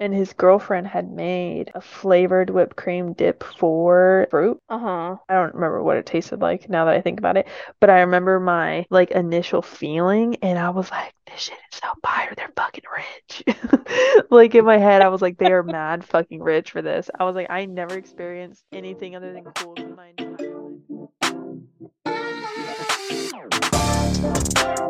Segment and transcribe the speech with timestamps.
[0.00, 4.60] and his girlfriend had made a flavored whipped cream dip for fruit.
[4.68, 5.16] Uh-huh.
[5.28, 7.46] I don't remember what it tasted like now that I think about it,
[7.80, 11.88] but I remember my like initial feeling, and I was like, "This shit is so
[12.02, 12.32] fire.
[12.36, 13.44] They're fucking rich."
[14.30, 17.24] like in my head, I was like, "They are mad fucking rich for this." I
[17.24, 20.38] was like, I never experienced anything other than cool in my entire
[24.58, 24.80] life.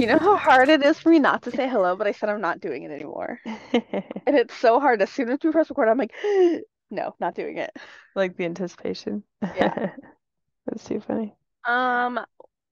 [0.00, 2.30] You know how hard it is for me not to say hello, but I said
[2.30, 3.38] I'm not doing it anymore.
[3.74, 5.02] And it's so hard.
[5.02, 6.14] As soon as we press record, I'm like,
[6.90, 7.70] no, not doing it.
[8.14, 9.24] like the anticipation.
[9.42, 9.90] Yeah.
[10.66, 11.34] That's too funny.
[11.66, 12.20] Um,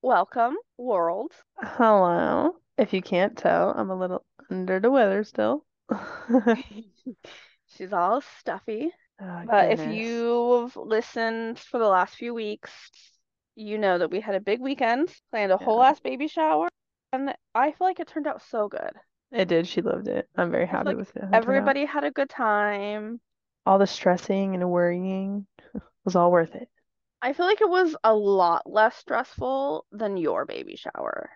[0.01, 1.33] welcome, world.
[1.61, 2.55] Hello.
[2.77, 5.65] If you can't tell, I'm a little under the weather still.
[7.77, 8.91] She's all stuffy.
[9.21, 12.71] Oh, But if you've listened for the last few weeks,
[13.55, 16.69] you know that we had a big weekend, planned a whole ass baby shower,
[17.11, 18.91] and I feel like it turned out so good.
[19.31, 20.27] It did, she loved it.
[20.35, 21.23] I'm very happy like with it.
[21.31, 23.21] Everybody had a good time.
[23.65, 25.47] All the stressing and worrying
[26.03, 26.69] was all worth it.
[27.21, 31.29] I feel like it was a lot less stressful than your baby shower.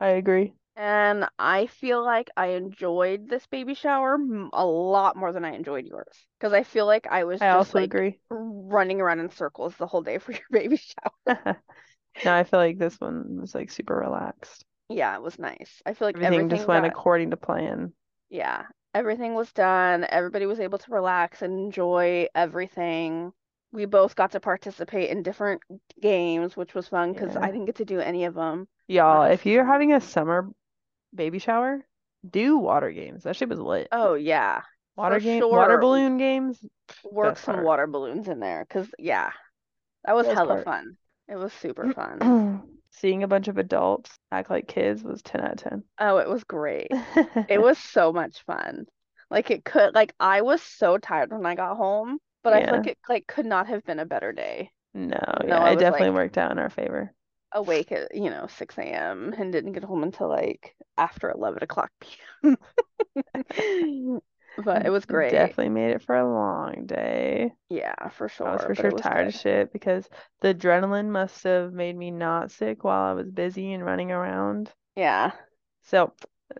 [0.00, 0.54] I agree.
[0.76, 4.18] And I feel like I enjoyed this baby shower
[4.52, 6.26] a lot more than I enjoyed yours.
[6.38, 8.20] Because I feel like I was I just also like agree.
[8.28, 11.62] running around in circles the whole day for your baby shower.
[12.24, 14.65] No, I feel like this one was like super relaxed.
[14.88, 15.82] Yeah, it was nice.
[15.86, 17.92] I feel like Everything everything just went got, according to plan.
[18.28, 20.06] yeah, everything was done.
[20.08, 23.32] Everybody was able to relax and enjoy everything.
[23.72, 25.62] We both got to participate in different
[26.00, 28.68] games, which was fun because I didn't get to do any of them.
[28.88, 30.48] Y'all, Uh, if you're having a summer
[31.14, 31.84] baby shower,
[32.28, 33.24] do water games.
[33.24, 33.88] That shit was lit.
[33.92, 34.62] oh yeah,
[34.96, 36.58] Water game, water balloon games,
[37.04, 39.32] Work some water balloons in there because yeah,
[40.04, 40.64] that was Best hella part.
[40.64, 40.96] fun.
[41.28, 42.18] It was super fun.
[42.96, 45.84] Seeing a bunch of adults act like kids was 10 out of 10.
[45.98, 46.94] Oh, it was great.
[47.48, 48.86] It was so much fun.
[49.30, 52.74] Like it could like I was so tired when I got home, but I feel
[52.74, 54.70] like it like could not have been a better day.
[54.94, 57.14] No, yeah, I it definitely like worked out in our favor.
[57.52, 59.32] awake at, you know, 6 a.m.
[59.38, 62.56] and didn't get home until like after 11 o'clock p.m.
[64.58, 65.30] But it was great.
[65.32, 67.52] Definitely made it for a long day.
[67.68, 68.48] Yeah, for sure.
[68.48, 70.08] I was for sure was tired of shit because
[70.40, 74.72] the adrenaline must have made me not sick while I was busy and running around.
[74.96, 75.32] Yeah.
[75.82, 76.12] So,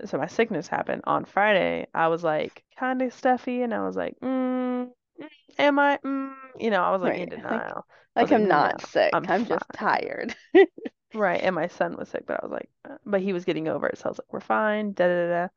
[0.05, 1.87] so my sickness happened on Friday.
[1.95, 4.91] I was like kind of stuffy, and I was like, mm,
[5.21, 5.99] mm, am I?
[6.05, 7.35] Mm, you know, I was like in Right.
[7.51, 7.87] Like denial.
[8.19, 9.19] Was like I'm like, not no, sick.
[9.19, 10.35] I'm I'm just tired.
[11.13, 13.69] Right, and my son was sick, but I was like, uh, but he was getting
[13.69, 14.93] over it, so I was like, we're fine.
[14.93, 15.49] Da da da.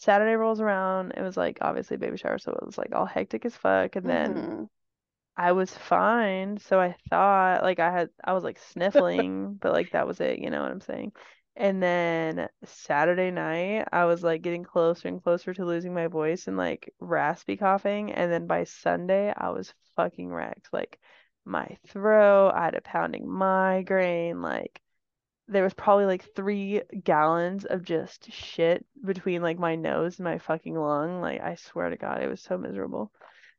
[0.00, 0.06] Da.
[0.06, 1.12] Saturday rolls around.
[1.16, 3.96] It was like obviously baby shower, so it was like all hectic as fuck.
[3.96, 4.68] And then Mhm.
[5.36, 9.90] I was fine, so I thought like I had I was like sniffling, but like
[9.92, 11.12] that was it, you know what I'm saying?
[11.56, 16.46] And then Saturday night, I was like getting closer and closer to losing my voice
[16.48, 18.12] and like raspy coughing.
[18.12, 20.68] And then by Sunday, I was fucking wrecked.
[20.72, 20.98] Like
[21.44, 24.80] my throat, I had a pounding migraine, like
[25.50, 30.38] there was probably like three gallons of just shit between like my nose and my
[30.38, 31.20] fucking lung.
[31.20, 33.10] Like I swear to God, it was so miserable.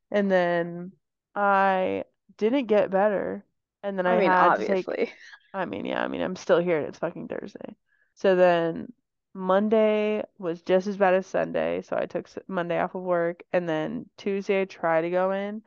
[0.09, 0.94] And then
[1.35, 2.06] I
[2.38, 3.46] didn't get better.
[3.84, 5.13] And then I I mean, had to take, obviously.
[5.53, 7.75] I mean, yeah, I mean, I'm still here and it's fucking Thursday.
[8.16, 8.94] So then
[9.34, 11.81] Monday was just as bad as Sunday.
[11.81, 13.44] So I took Monday off of work.
[13.51, 15.62] And then Tuesday I tried to go in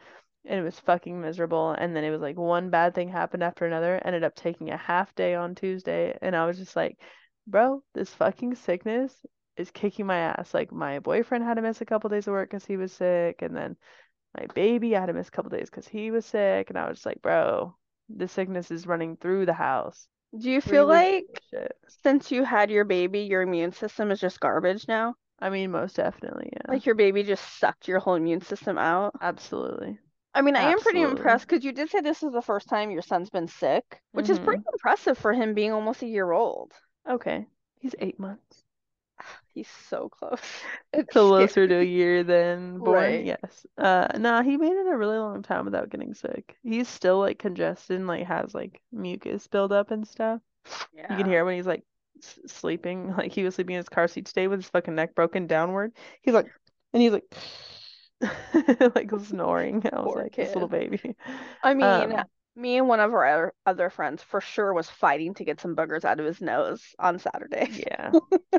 [0.47, 1.71] and it was fucking miserable.
[1.71, 4.01] And then it was like one bad thing happened after another.
[4.05, 6.17] Ended up taking a half day on Tuesday.
[6.21, 6.99] And I was just like,
[7.47, 9.15] bro, this fucking sickness
[9.57, 10.53] is kicking my ass.
[10.53, 13.43] Like my boyfriend had to miss a couple days of work because he was sick.
[13.43, 13.77] And then
[14.39, 16.71] my baby, I had to miss a couple days because he was sick.
[16.71, 17.75] And I was just like, bro,
[18.15, 20.09] the sickness is running through the house.
[20.37, 21.73] Do you feel weeks like shit.
[22.03, 25.15] since you had your baby, your immune system is just garbage now?
[25.41, 26.73] I mean, most definitely, yeah.
[26.73, 29.15] Like your baby just sucked your whole immune system out?
[29.21, 29.99] Absolutely.
[30.35, 32.91] I mean, I am pretty impressed because you did say this is the first time
[32.91, 34.73] your son's been sick, which is pretty Mhm.
[34.73, 36.73] impressive for him being almost a year old.
[37.09, 37.47] Okay.
[37.81, 38.65] He's eight months.
[39.55, 40.41] He's so close.
[40.93, 42.95] It's Closer to a year than born.
[42.95, 43.25] Right.
[43.25, 43.67] Yes.
[43.77, 46.57] Uh, nah, he made it a really long time without getting sick.
[46.63, 50.41] He's still like congested and like has like mucus buildup and stuff.
[50.95, 51.11] Yeah.
[51.11, 51.85] You can hear when he's like
[52.19, 55.15] s sleeping, like he was sleeping in his car seat today with his fucking neck
[55.15, 55.93] broken downward.
[56.23, 56.47] He's like,
[56.93, 57.25] and he's like,
[58.95, 59.83] like snoring.
[59.93, 61.17] I was Poor like, this little baby.
[61.63, 65.35] I mean, Um, me and one of our other, other friends for sure was fighting
[65.35, 67.71] to get some boogers out of his nose on Saturday.
[67.87, 68.15] yeah,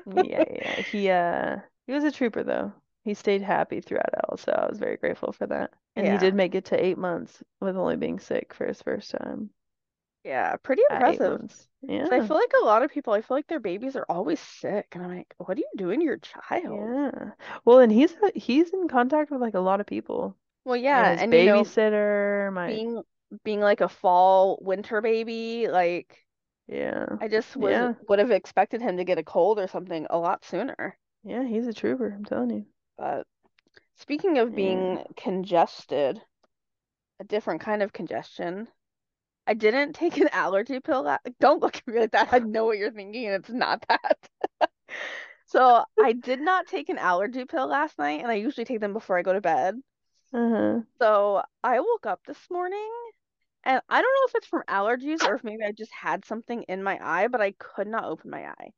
[0.06, 0.82] yeah, yeah.
[0.82, 1.58] He uh,
[1.88, 2.74] he was a trooper though.
[3.04, 5.74] He stayed happy throughout it all, so I was very grateful for that.
[5.96, 6.18] And he Yeah.
[6.18, 9.52] did make it to eight months with only being sick for his first time
[10.25, 11.39] Yeah, pretty impressive.
[12.01, 14.06] 'Cause I Yeah, feel like a lot of people, I feel like their babies are
[14.10, 16.98] always sick, and I'm like, what are you doing to your child?
[17.04, 17.31] yeah.
[17.66, 20.36] Well, and he's he's in contact with like a lot of people.
[20.66, 23.04] Well, yeah, and and you know, babysitter, my being
[23.44, 26.25] being like a fall winter baby, like
[26.68, 30.07] yeah, I just was yeah, would have expected him to get a cold or something
[30.10, 30.98] a lot sooner.
[31.24, 31.44] yeah.
[31.44, 32.12] He's a trooper.
[32.13, 32.66] I'm telling you.
[32.98, 33.25] But
[33.95, 34.56] speaking of Yeah.
[34.56, 36.21] being congested,
[37.19, 38.69] a different kind of congestion.
[39.47, 41.18] I didn't take an allergy pill.
[41.39, 42.30] Don't look at me like that.
[42.31, 44.30] I know what you're thinking, and it's not that.
[45.47, 48.94] So I did not take an allergy pill last night, and I usually take them
[48.94, 49.75] before I go to bed.
[50.33, 50.81] Uh-huh.
[51.00, 52.89] So I woke up this morning,
[53.63, 56.63] and I don't know if it's from allergies or if maybe I just had something
[56.63, 58.71] in my eye, but I could not open my eye.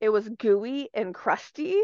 [0.00, 1.76] It was gooey and crusty,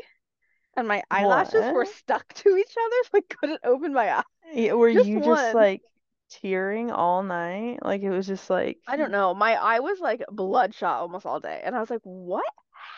[0.76, 4.22] and my eyelashes were stuck to each other, so I couldn't open my eye.
[4.54, 5.82] Yeah, were Just you just like
[6.28, 7.80] tearing all night?
[7.82, 9.34] Like it was just like I don't know.
[9.34, 12.46] My eye was like bloodshot almost all day, and I was like, "What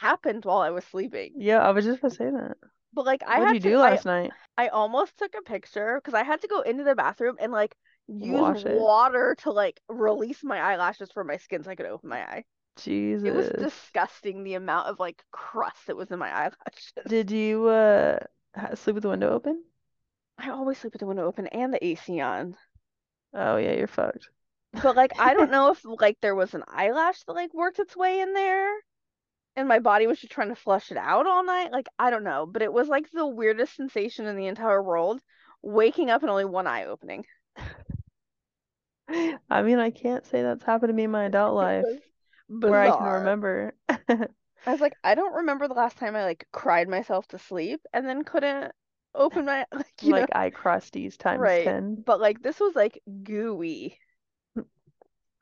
[0.01, 2.57] happened while I was sleeping?" Yeah, I was just gonna say that.
[2.93, 4.35] But like I What'd had you to, do I last night?
[4.59, 7.77] I almost took a picture because I had to go into the bathroom and like
[8.09, 12.23] use water to like release my eyelashes from my skin so I could open my
[12.25, 12.45] eye.
[12.77, 17.07] Jesus, it was disgusting the amount of like crust that was in my eyelashes.
[17.07, 18.19] Did you uh
[18.75, 19.65] sleep with the window open?
[20.39, 22.57] I always sleep with the window open and the AC on.
[23.37, 24.31] Oh yeah, you're fucked.
[24.83, 27.95] But like I don't know if like there was an eyelash that like worked its
[27.97, 28.75] way in there
[29.57, 31.73] and my body was just trying to flush it out all night.
[31.73, 35.23] Like I don't know, but it was like the weirdest sensation in the entire world,
[35.63, 37.27] waking up and only one eye opening.
[39.51, 41.87] I mean, I can't say that's happened to me in my adult life
[42.49, 43.75] where I can remember.
[44.67, 47.81] I was like, I don't remember the last time I like cried myself to sleep
[47.93, 48.73] and then couldn't
[49.17, 51.59] open my like you know Like eye crusties times right.
[51.59, 52.07] 10.
[52.07, 53.99] But like this was like gooey.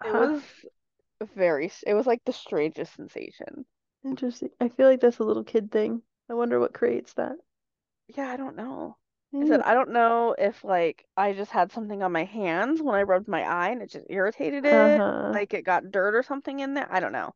[0.05, 0.41] It Huh.
[0.41, 0.65] was
[1.21, 3.67] very it was like the strangest sensation.
[4.05, 4.51] Interesting.
[4.61, 6.03] I feel like that's a little kid thing.
[6.29, 7.37] I wonder what creates that.
[8.09, 8.97] Yeah, I don't know.
[9.41, 12.95] I said I don't know if like I just had something on my hands when
[12.95, 15.35] I rubbed my eye and it just irritated it, Uh-huh.
[15.35, 16.91] like it got dirt or something in there.
[16.91, 17.35] I don't know.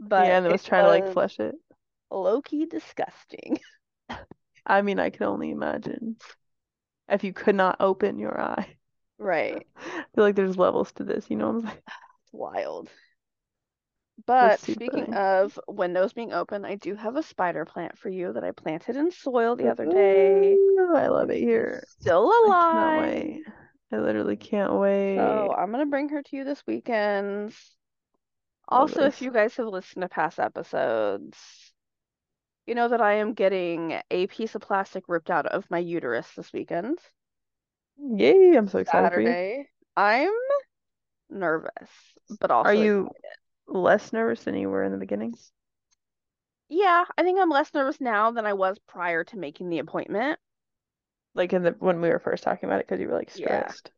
[0.00, 1.54] But yeah, and it it was trying to like flush it.
[2.10, 3.58] low-key disgusting.
[4.66, 6.16] I mean, I can only imagine
[7.08, 8.76] if you could not open your eye.
[9.18, 9.66] Right.
[9.76, 11.78] I feel like there's levels to this, you know what I'm saying?
[12.24, 12.88] It's wild.
[14.26, 15.16] But speaking funny.
[15.16, 18.96] of windows being open, I do have a spider plant for you that I planted
[18.96, 20.54] in soil the other day.
[20.54, 21.82] Ooh, I love it here.
[21.98, 23.00] still I alive.
[23.00, 23.42] wait.
[23.92, 25.16] I literally can't wait.
[25.16, 27.52] So I'm gonna bring her to you this weekend.
[28.68, 31.71] Also, if you guys have listened to past episodes,
[32.66, 36.32] you know that I am getting a piece of plastic ripped out of my uterus
[36.34, 36.98] this weekend,
[38.18, 39.12] Yay, I'm so excited.
[39.14, 39.68] Saturday.
[39.96, 40.30] I'm
[41.30, 41.90] nervous,
[42.40, 43.38] but also Are you excited.
[43.66, 45.36] less nervous than you were in the beginning?
[46.68, 50.40] Yeah, I think I'm less nervous now than I was prior to making the appointment.
[51.34, 53.90] Like in the when we were first talking about it because you were like stressed.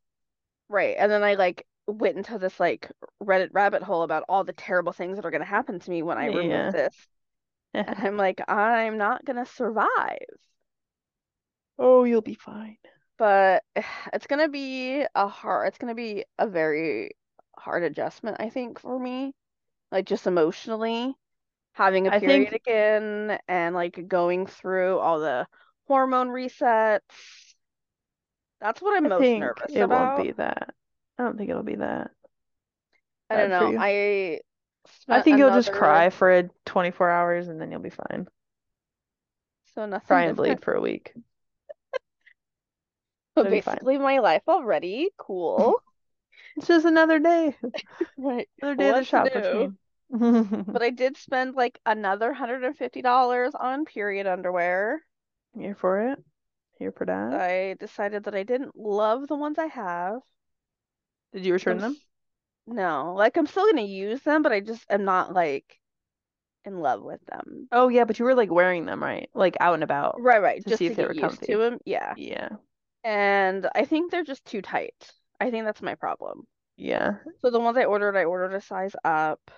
[0.68, 0.76] Yeah.
[0.76, 0.96] Right.
[0.98, 2.90] And then I like went into this like
[3.22, 6.18] Reddit rabbit hole about all the terrible things that are gonna happen to me when
[6.18, 6.70] I remove Yeah.
[6.70, 7.08] this.
[7.82, 10.18] And I'm like, I'm not gonna survive.
[11.78, 12.78] Oh, you'll be fine.
[13.18, 13.64] But
[14.12, 17.12] it's gonna be a hard, it's gonna be a very
[17.56, 19.34] hard adjustment, I think, for me.
[19.92, 21.14] Like just emotionally,
[21.74, 25.48] having a I period think again and like going through all the
[25.88, 27.54] hormone resets.
[28.60, 30.74] That's what I'm I most think nervous it won't be that.
[31.18, 32.10] I don't think it'll be that
[33.30, 33.72] I don't know.
[33.76, 34.40] I
[35.08, 38.28] I think you'll just another cry for a 24 hours and then you'll be fine.
[39.74, 40.64] so nothing Cry and bleed different.
[40.64, 41.12] for a week.
[43.36, 43.78] So It'll be fine.
[43.78, 45.10] basically my life already.
[45.16, 45.80] Cool.
[46.56, 47.56] It's just another day.
[48.16, 48.48] Right.
[48.60, 49.74] Another day of the What to shop, do?
[50.70, 55.02] But I did spend like another $150 on period underwear.
[55.56, 56.22] Here for it?
[56.78, 57.40] Here for that?
[57.40, 60.22] I decided that I didn't love the ones I have.
[61.32, 62.00] Did you return them?
[62.66, 65.78] No, like I'm still gonna use them, but I just am not like
[66.64, 67.70] in love with them.
[67.72, 69.28] Oh yeah, but you were like wearing them, right?
[69.34, 71.56] Like out and about Right, right, to just see to if they were used to
[71.56, 71.58] comfy.
[71.58, 71.78] them.
[71.84, 72.14] Yeah.
[72.14, 72.56] Yeah.
[73.04, 75.12] And I think they're just too tight.
[75.40, 76.46] I think that's my problem.
[76.76, 77.16] Yeah.
[77.42, 79.50] So the ones I ordered, I ordered a size up.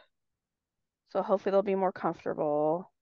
[1.08, 2.92] So hopefully they'll be more comfortable.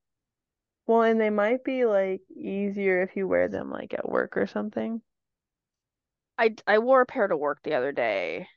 [0.86, 4.46] Well, and they might be like easier if you wear them like at work or
[4.46, 5.02] something.
[6.38, 8.48] I I wore a pair to work the other day.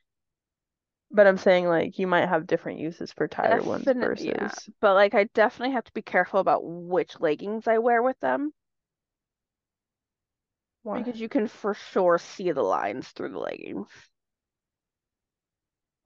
[1.10, 4.54] But I'm saying like you might have different uses for tighter ones Definitely, yeah.
[4.54, 8.18] versus But like I definitely have to be careful about which leggings I wear with
[8.20, 8.52] them.
[10.82, 11.06] Why?
[11.06, 13.88] because you can for sure see the lines through the leggings.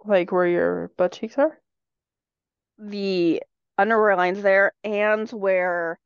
[0.04, 1.60] Like where your butt cheeks are?
[2.78, 3.42] The
[3.78, 5.98] underwear lines there and where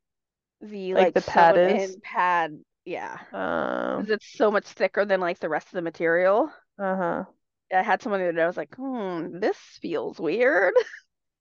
[0.61, 1.97] the Like like the pad sewn is?
[1.97, 5.83] in pad, yeah, Um, because it's so much thicker than like the rest of the
[5.83, 6.53] material.
[6.79, 7.26] uh-huh.
[7.73, 10.75] I had someone the other day, I was like, hmm, this feels weird.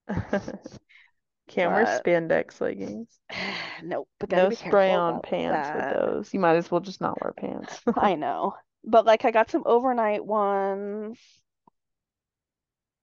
[1.48, 3.20] Can't wear But spandex leggings.
[3.84, 6.34] nope, No spray on pants with those.
[6.34, 7.82] You might as well just not wear pants.
[7.96, 8.56] I know.
[8.84, 11.20] But like I got some overnight ones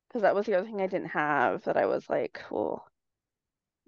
[0.08, 2.86] because that was the other thing I didn't have that I was like, well,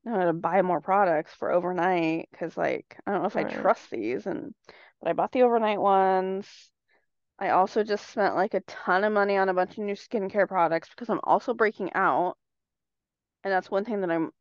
[0.07, 3.91] I'm gonna buy more products for overnight because like I don't know if I trust
[3.91, 4.55] these and
[5.01, 6.47] but I bought the overnight ones.
[7.39, 10.49] I also just spent like a ton of money on a bunch of new skincare
[10.49, 12.37] products because I'm also breaking out.
[13.45, 14.33] And that's one thing that I'm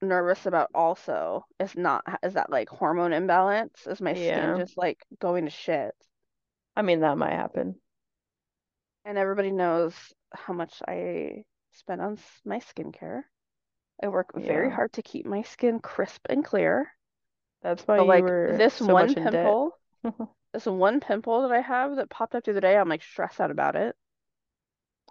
[0.00, 3.86] nervous about also is not is that like hormone imbalance?
[3.86, 5.94] Is my skin just like going to shit?
[6.76, 7.80] I mean, that might happen.
[9.04, 9.94] And everybody knows
[10.32, 13.22] how much I spend on my skincare.
[14.02, 16.94] I work very hard to keep my skin crisp and clear.
[17.62, 19.44] That's why you like were this so one much in debt.
[19.44, 19.78] pimple,
[20.52, 23.40] this one pimple that I have that popped up the other day, I'm like stressed
[23.40, 23.96] out about it.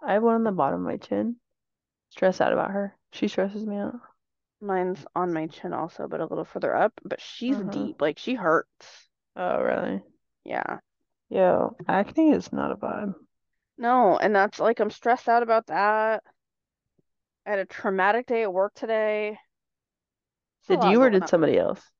[0.00, 1.40] I have one on the bottom of my chin.
[2.10, 2.96] Stressed out about her.
[3.12, 4.00] She stresses me out.
[4.62, 6.98] Mine's on my chin also, but a little further up.
[7.04, 7.68] But she's Uh-huh.
[7.68, 9.10] deep, like she hurts.
[9.36, 10.02] Oh, really?
[10.44, 10.80] Yeah.
[11.30, 13.16] Yo, acne is not a vibe.
[13.76, 16.24] No, and that's like I'm stressed out about that.
[17.46, 19.38] I had a traumatic day at work today.
[20.62, 21.92] It's Did you or did somebody else?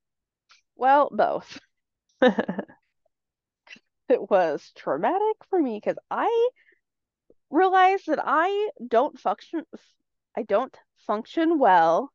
[0.76, 1.60] Well, both.
[4.12, 6.50] It was traumatic for me because I
[7.50, 9.64] realized that I don't function
[10.36, 10.76] I don't
[11.06, 12.12] function well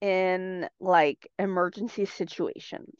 [0.00, 2.96] in like emergency situations.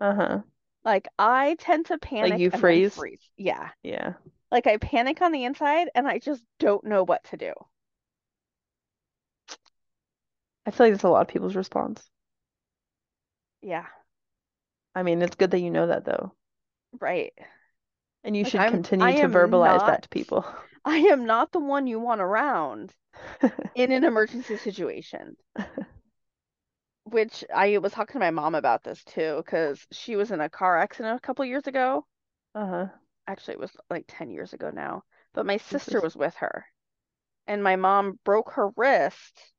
[0.00, 0.42] Uh-huh.
[0.84, 2.94] Like I tend to panic Like you and freeze?
[2.94, 3.28] freeze.
[3.36, 3.70] Yeah.
[3.82, 4.14] Yeah.
[4.52, 7.52] Like I panic on the inside and I just don't know what to do.
[10.66, 12.10] I feel like that's a lot of people's response.
[13.62, 13.86] Yeah,
[14.94, 16.32] I mean, it's good that you know that though.
[17.00, 17.32] right.
[18.24, 20.44] And you Like should I'm continue I to verbalize that to people.
[20.84, 22.94] I am not the one you want around
[23.74, 25.36] in an emergency situation.
[27.04, 30.48] Which I was talking to my mom about this too, because she was in a
[30.50, 32.06] car accident a couple years ago.
[32.54, 32.88] Uh-huh.
[33.26, 35.02] Actually, it was like 10 years ago now.
[35.32, 36.66] But my sister was with her.
[37.46, 39.52] And my mom broke her wrist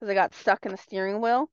[0.00, 1.50] because it got stuck in the steering wheel.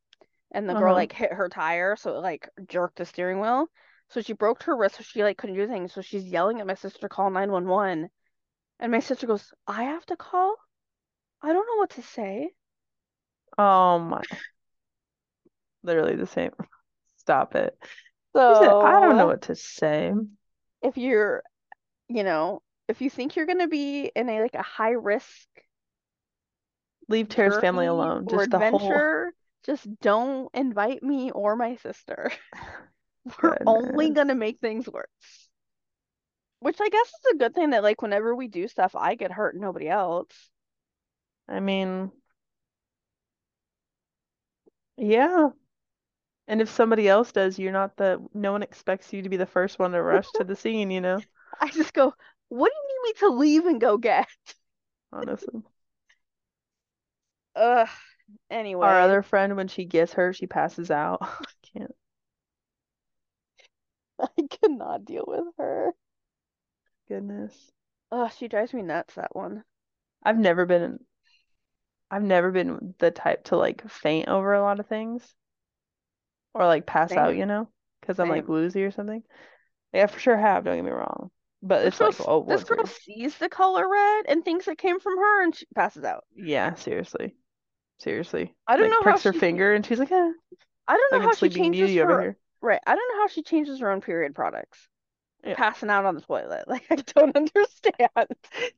[0.51, 0.95] And the girl Uh-huh.
[0.95, 3.67] like hit her tire, so it like jerked the steering wheel.
[4.09, 5.87] So she broke her wrist, so she like couldn't do anything.
[5.87, 8.09] So she's yelling at my sister to call 911.
[8.79, 10.55] And my sister goes, I have to call?
[11.41, 12.51] I don't know what to say.
[13.57, 14.23] Oh my.
[15.83, 16.51] Literally the same.
[17.17, 17.77] Stop it.
[17.81, 20.13] She said, I don't know what to say.
[20.81, 21.43] if you're,
[22.07, 25.47] you know, if you think you're gonna be in a like a high risk
[27.07, 28.27] Leave Tara's family alone.
[28.27, 29.33] Just the whole adventure,
[29.63, 32.31] just don't invite me or my sister.
[33.41, 35.49] We're only gonna make things worse.
[36.59, 39.31] Which I guess is a good thing that like whenever we do stuff, I get
[39.31, 40.49] hurt, nobody else.
[41.47, 42.11] I mean,
[44.97, 45.49] yeah.
[46.47, 49.45] And if somebody else does, you're not the, no one expects you to be the
[49.45, 51.21] first one to rush to the scene, you know?
[51.59, 52.13] I just go,
[52.49, 54.27] what do you need me to leave and go get?
[55.11, 55.63] Honestly.
[57.55, 57.87] Ugh.
[58.49, 61.19] Anyway, our other friend, when she gets hurt, she passes out.
[61.21, 61.95] I can't.
[64.19, 65.93] I cannot deal with her.
[67.07, 67.71] Goodness.
[68.11, 69.63] Ugh, she drives me nuts, that one.
[70.23, 71.05] I've never been,
[72.09, 75.35] I've never been the type to like faint over a lot of things
[76.53, 77.67] or like pass out, you know?
[78.01, 79.23] Because I'm like woozy or something.
[79.93, 81.31] Yeah, for sure have, don't get me wrong.
[81.61, 84.77] But This it's girl, like, oh, this girl sees the color red and thinks it
[84.77, 86.25] came from her, and she passes out.
[86.35, 87.35] yeah, seriously.
[87.99, 88.55] Seriously.
[88.67, 89.33] I don't Like know how pricks her she.
[89.33, 90.31] finger and she's like, eh,
[90.87, 92.37] I don't know fucking how she sleeping changes her.
[92.65, 92.81] Right.
[92.87, 94.87] I don't know how she changes her own period products.
[95.43, 95.55] Yeah.
[95.55, 96.65] Passing out on the toilet.
[96.69, 98.09] Like I don't understand.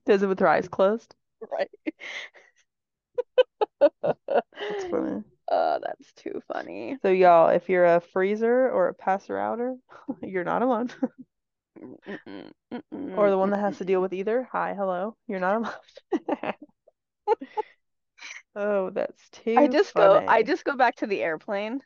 [0.06, 1.16] Does it with her eyes closed.
[1.52, 1.70] Right.
[4.68, 5.24] That's funny.
[5.50, 6.98] Oh, that's too funny.
[7.02, 9.78] So y'all, if you're a freezer or a passer outer,
[10.22, 10.90] you're not alone.
[12.08, 12.52] Mm-mm,
[13.18, 14.48] Or mm-mm, the one that has to deal with either.
[14.54, 15.18] Hi, hello.
[15.28, 15.74] You're not alone.
[18.56, 19.52] Oh, that's too.
[19.58, 20.22] I just go.
[20.26, 21.82] I just go back to the airplane.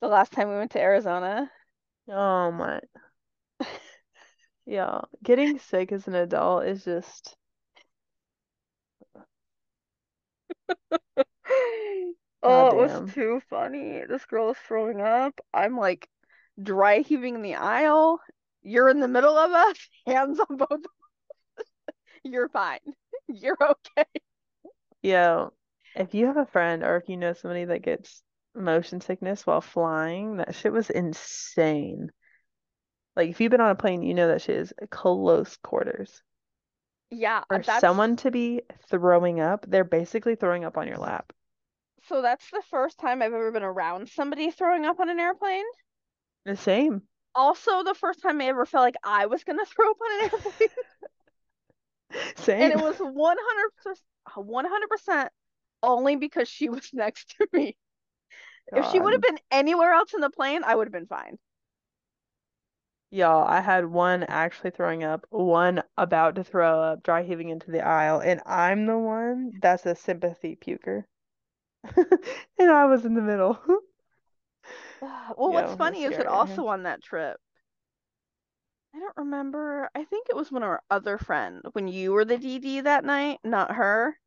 [0.00, 1.50] The last time we went to Arizona.
[2.08, 2.80] Oh my.
[4.66, 7.36] Yeah, getting sick as an adult is just
[12.42, 14.04] Oh, it was too funny.
[14.08, 15.40] This girl is throwing up.
[15.52, 16.08] I'm like
[16.62, 18.20] dry heaving in the aisle.
[18.62, 19.76] You're in the middle of us,
[20.06, 20.80] hands on both.
[22.24, 22.80] You're fine.
[23.28, 24.04] You're okay.
[25.02, 25.52] Yo,
[25.94, 28.22] if you have a friend or if you know somebody that gets
[28.58, 32.10] motion sickness while flying, that shit was insane.
[33.16, 36.22] Like if you've been on a plane, you know that shit is close quarters.
[37.10, 41.32] Yeah, For that's someone to be throwing up, they're basically throwing up on your lap.
[42.08, 45.64] so that's the first time I've ever been around somebody throwing up on an airplane.
[46.44, 47.02] The same.
[47.34, 50.30] Also, the first time I ever felt like I was gonna throw up on an
[50.32, 50.68] airplane.
[52.36, 52.62] Same.
[52.62, 54.00] And it was 100%,
[54.34, 55.28] 100%
[55.82, 57.76] only because she was next to me.
[58.72, 61.38] If she would have been anywhere else in the plane, I would have been fine.
[63.10, 67.70] Y'all, I had one actually throwing up, one about to throw up, dry heaving into
[67.70, 71.04] the aisle, and I'm the one that's a sympathy puker.
[72.58, 73.58] And I was in the middle.
[75.00, 76.54] Well, what's Yo, that's funny is that scary out here.
[76.54, 76.70] also mm-hmm.
[76.70, 77.40] on that trip,
[78.94, 79.88] I don't remember.
[79.94, 83.38] I think it was when our other friend, when you were the DD that night,
[83.44, 84.18] not her,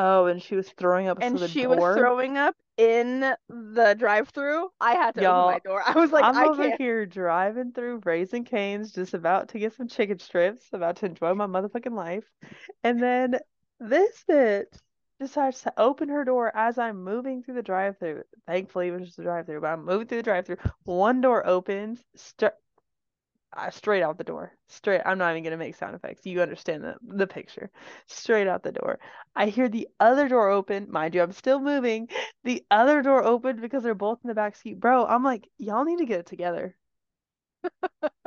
[0.00, 4.68] Oh, and she was throwing up and she was throwing up in the drive-through.
[4.80, 5.82] I had to open my door.
[5.86, 6.80] I was like, I'm I over can't.
[6.80, 11.34] here driving through Raising Cane's, just about to get some chicken strips, about to enjoy
[11.34, 12.30] my motherfucking life.
[12.84, 13.40] And then
[13.80, 14.66] this bitch
[15.18, 18.22] decides to open her door as I'm moving through the drive-through.
[18.46, 20.58] Thankfully, it was just a drive-through, but I'm moving through the drive-through.
[20.84, 22.52] One door opens, st
[23.56, 24.52] uh, straight out the door.
[24.68, 25.02] Straight.
[25.04, 26.26] I'm not even gonna make sound effects.
[26.26, 27.70] You understand the the picture.
[28.06, 28.98] Straight out the door.
[29.34, 30.88] I hear the other door open.
[30.90, 32.08] Mind you, I'm still moving.
[32.44, 34.80] The other door opened because they're both in the back seat.
[34.80, 36.76] Bro, I'm like, y'all need to get it together.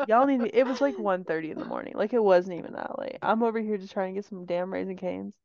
[0.07, 1.93] Y'all need to, it was like 1:30 in the morning.
[1.95, 3.17] Like it wasn't even that late.
[3.21, 5.35] I'm over here just trying to get some damn Raising Canes.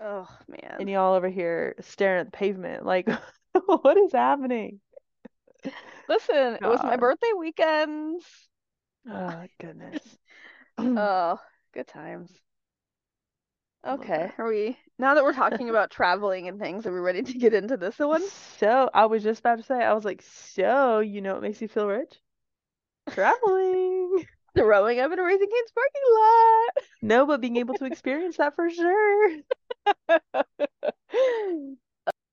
[0.00, 0.76] Oh man.
[0.78, 2.84] And y'all over here staring at the pavement.
[2.84, 3.08] Like,
[3.66, 4.80] what is happening?
[6.08, 8.22] Listen, it was my birthday weekend.
[9.08, 10.02] Oh, goodness.
[10.80, 11.40] Oh,
[11.74, 12.30] good times.
[13.86, 17.32] Okay, are we now that we're talking about traveling and things, are we ready to
[17.32, 18.22] get into this one?
[18.58, 21.60] So, I was just about to say, I was like, so, you know what makes
[21.60, 22.14] you feel rich?
[23.10, 24.24] Traveling.
[24.54, 26.84] Throwing up in a Raising Cane's parking lot.
[27.02, 29.30] No, but being able to experience that for sure.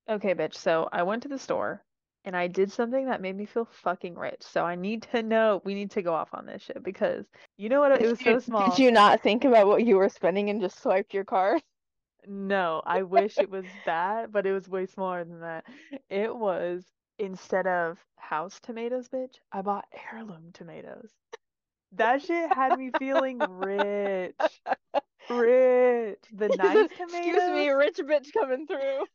[0.07, 0.55] Okay, bitch.
[0.55, 1.83] So I went to the store
[2.25, 4.41] and I did something that made me feel fucking rich.
[4.41, 7.25] So I need to know, we need to go off on this shit because
[7.57, 8.01] you know what?
[8.01, 11.13] It was so did you not think about what you were spending and just swiped
[11.13, 11.61] your card?
[12.27, 15.65] No, I wish it was that, but it was way smaller than that.
[16.09, 16.83] It was
[17.19, 21.11] instead of house tomatoes, bitch, I bought heirloom tomatoes.
[21.93, 24.35] That shit had me feeling rich.
[25.29, 26.19] Rich.
[26.33, 29.05] The nice Excuse me, rich bitch coming through.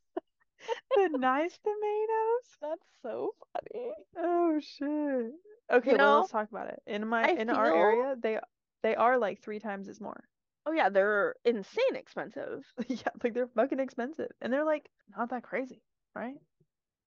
[0.94, 2.56] The nice tomatoes.
[2.60, 3.94] That's so funny.
[4.16, 5.32] Oh shit.
[5.70, 6.82] Okay, You well know, let's talk about it.
[6.86, 8.38] In my I in our feel area, they
[8.82, 10.28] they are like three times as more.
[10.66, 12.64] oh yeah, they're insane expensive.
[12.88, 14.30] Yeah, like they're fucking expensive.
[14.40, 15.82] And they're like not that crazy,
[16.14, 16.36] right?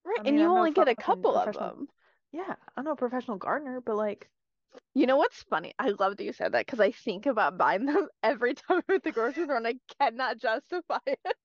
[0.05, 1.57] Right, I and mean, you I'm no only get a fucking couple of professional.
[1.57, 1.89] them.
[2.31, 4.29] Yeah, I'm no professional gardener, but like,
[4.95, 5.73] You know what's funny?
[5.79, 8.95] I love that you said that because I think about buying them every time I'm
[8.95, 11.37] at the grocery store and I cannot justify it.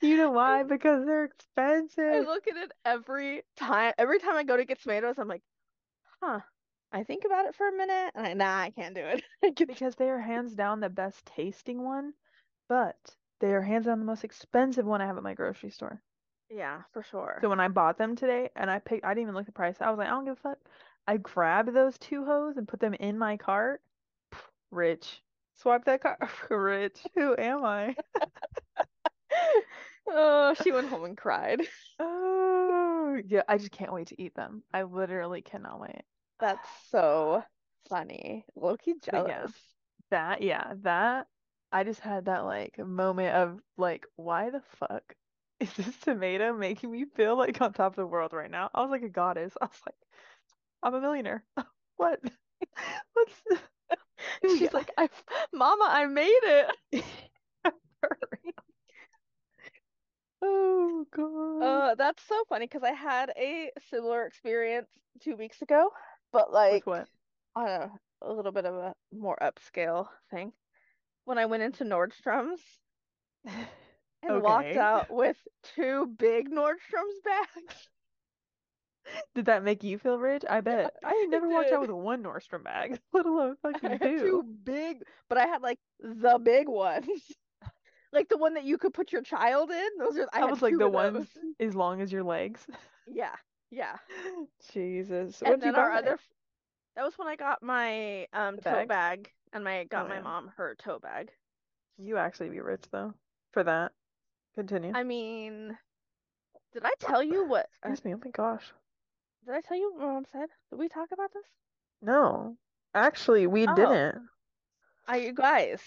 [0.00, 0.62] you know why?
[0.62, 2.04] Because they're expensive.
[2.12, 3.92] I look at it every time.
[3.98, 5.42] Every time I go to get tomatoes, I'm like,
[6.22, 6.40] huh.
[6.92, 9.24] I think about it for a minute and I, nah, I can't do it.
[9.66, 12.14] Because they are hands down the best tasting one,
[12.68, 16.02] but they are hands down the most expensive one I have at my grocery store.
[16.50, 17.42] yeah, for sure.
[17.42, 19.52] So when I bought them today and I picked, I didn't even look at the
[19.52, 19.80] price.
[19.80, 20.58] I was like, I don't give a fuck.
[21.06, 23.82] I grabbed those two hoes and put them in my cart.
[24.70, 25.22] Rich.
[25.56, 26.28] Swipe that card.
[26.50, 27.06] Rich.
[27.14, 27.96] Who am I?
[30.06, 31.62] Oh, she went home and cried.
[32.00, 33.42] Oh, yeah.
[33.48, 34.64] I just can't wait to eat them.
[34.72, 36.02] I literally cannot wait.
[36.40, 37.44] That's so
[37.88, 38.44] funny.
[39.12, 39.52] Yeah, jealous.
[40.10, 41.28] that, yeah, that,
[41.72, 45.14] I just had that like moment of like, why the fuck
[45.60, 48.70] is this tomato making me feel like on top of the world right now?
[48.74, 49.54] I was like a goddess.
[49.60, 49.96] I was like,
[50.84, 51.44] I'm a millionaire.
[51.96, 52.20] What?
[53.14, 53.58] What's the...
[54.50, 54.70] She's Yeah.
[54.72, 55.08] like, I,
[55.52, 57.04] Mama, I made it.
[60.42, 61.62] Oh God.
[61.62, 64.88] Uh, that's so funny because I had a similar experience
[65.22, 65.90] two weeks ago,
[66.32, 67.08] but like what?
[67.56, 67.90] on a,
[68.22, 70.52] a little bit of a more upscale thing.
[71.24, 72.60] When I went into Nordstrom's
[73.46, 75.36] and walked out with
[75.76, 77.88] two big Nordstrom's bags.
[79.34, 80.44] Did that make you feel rich?
[80.48, 80.94] I bet.
[81.04, 84.18] I never walked out with one Nordstrom bag, let alone fucking two.
[84.20, 87.06] two big, but I had like the big ones.
[88.12, 89.88] Like the one that you could put your child in.
[89.98, 91.26] Those are I had was like the ones
[91.58, 92.64] as long as your legs.
[93.12, 93.34] Yeah,
[93.72, 93.96] yeah.
[94.72, 95.40] Jesus.
[95.40, 96.16] And What'd then our other
[96.94, 98.88] That was when I got my um The tote bag?
[98.88, 100.22] bag and my got Oh, my yeah.
[100.22, 101.32] mom her tote bag.
[101.98, 103.14] You actually be rich though
[103.52, 103.90] for that.
[104.54, 104.92] Continue.
[104.94, 105.76] I mean,
[106.72, 107.66] did I tell you what?
[107.82, 108.14] Excuse me.
[108.14, 108.72] Oh my gosh.
[109.44, 110.48] Did I tell you what mom said?
[110.70, 111.44] Did we talk about this?
[112.02, 112.56] No,
[112.94, 113.74] actually, we Oh.
[113.74, 114.28] didn't.
[115.06, 115.82] I you guys.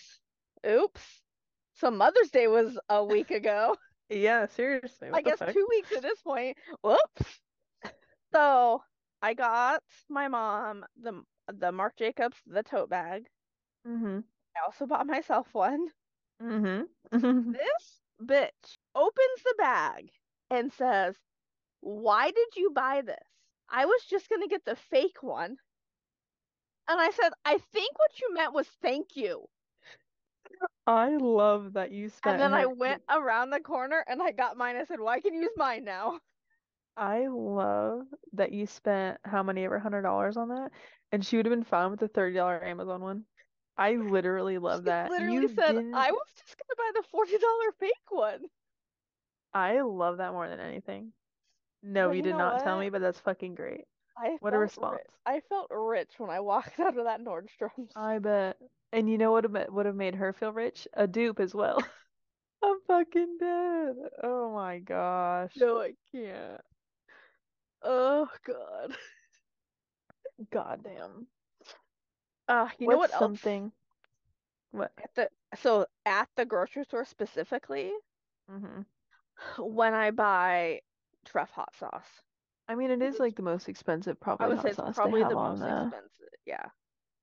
[0.65, 1.21] Oops.
[1.73, 3.75] So Mother's Day was a week ago.
[4.09, 5.09] Yeah, seriously.
[5.13, 5.51] I guess fuck?
[5.51, 6.57] two weeks at this point.
[6.81, 7.41] Whoops.
[8.33, 8.81] So
[9.21, 13.27] I got my mom the the Marc Jacobs the tote bag.
[13.85, 14.19] Mm-hmm.
[14.55, 15.87] I also bought myself one.
[16.41, 16.83] Mm-hmm.
[17.51, 20.09] This bitch opens the bag
[20.49, 21.15] and says,
[21.81, 23.27] Why did you buy this?
[23.69, 25.57] I was just gonna get the fake one.
[26.87, 29.49] And I said, I think what you meant was thank you.
[30.87, 32.37] I love that you spent.
[32.37, 34.75] And then I went around the corner and I got mine.
[34.75, 36.19] I said, Well, I can use mine now.
[36.97, 40.71] I love that you spent how many ever hundred dollars on that,
[41.11, 43.25] and she would have been fine with the thirty dollar Amazon one.
[43.77, 45.11] I literally love She that.
[45.11, 45.93] literally You said, didn't.
[45.93, 48.49] I was just gonna buy the forty dollar fake one.
[49.53, 51.13] I love that more than anything.
[51.81, 52.79] No, But you you did know not tell what?
[52.79, 53.87] me, but that's fucking great.
[54.17, 55.01] I What a felt response.
[55.25, 57.95] I felt rich when I walked out of that Nordstrom's.
[57.95, 58.57] I bet.
[58.93, 60.87] And you know what would would have made her feel rich?
[60.93, 61.83] A dupe as well.
[62.63, 63.95] I'm fucking dead.
[64.23, 65.55] Oh my gosh.
[65.55, 66.61] No, I can't.
[67.83, 68.95] Oh God.
[70.51, 71.27] Goddamn.
[72.47, 73.41] Uh, you know What's what else?
[73.41, 73.71] something?
[74.71, 74.91] What?
[75.03, 77.93] At the so at the grocery store specifically,
[78.47, 78.81] hmm
[79.57, 80.81] when I buy
[81.27, 82.23] Truff hot sauce,
[82.67, 84.99] I mean, it is like the most expensive I probably would hot say it's sauce
[84.99, 86.29] they probably have the on most the, expensive.
[86.45, 86.69] Yeah,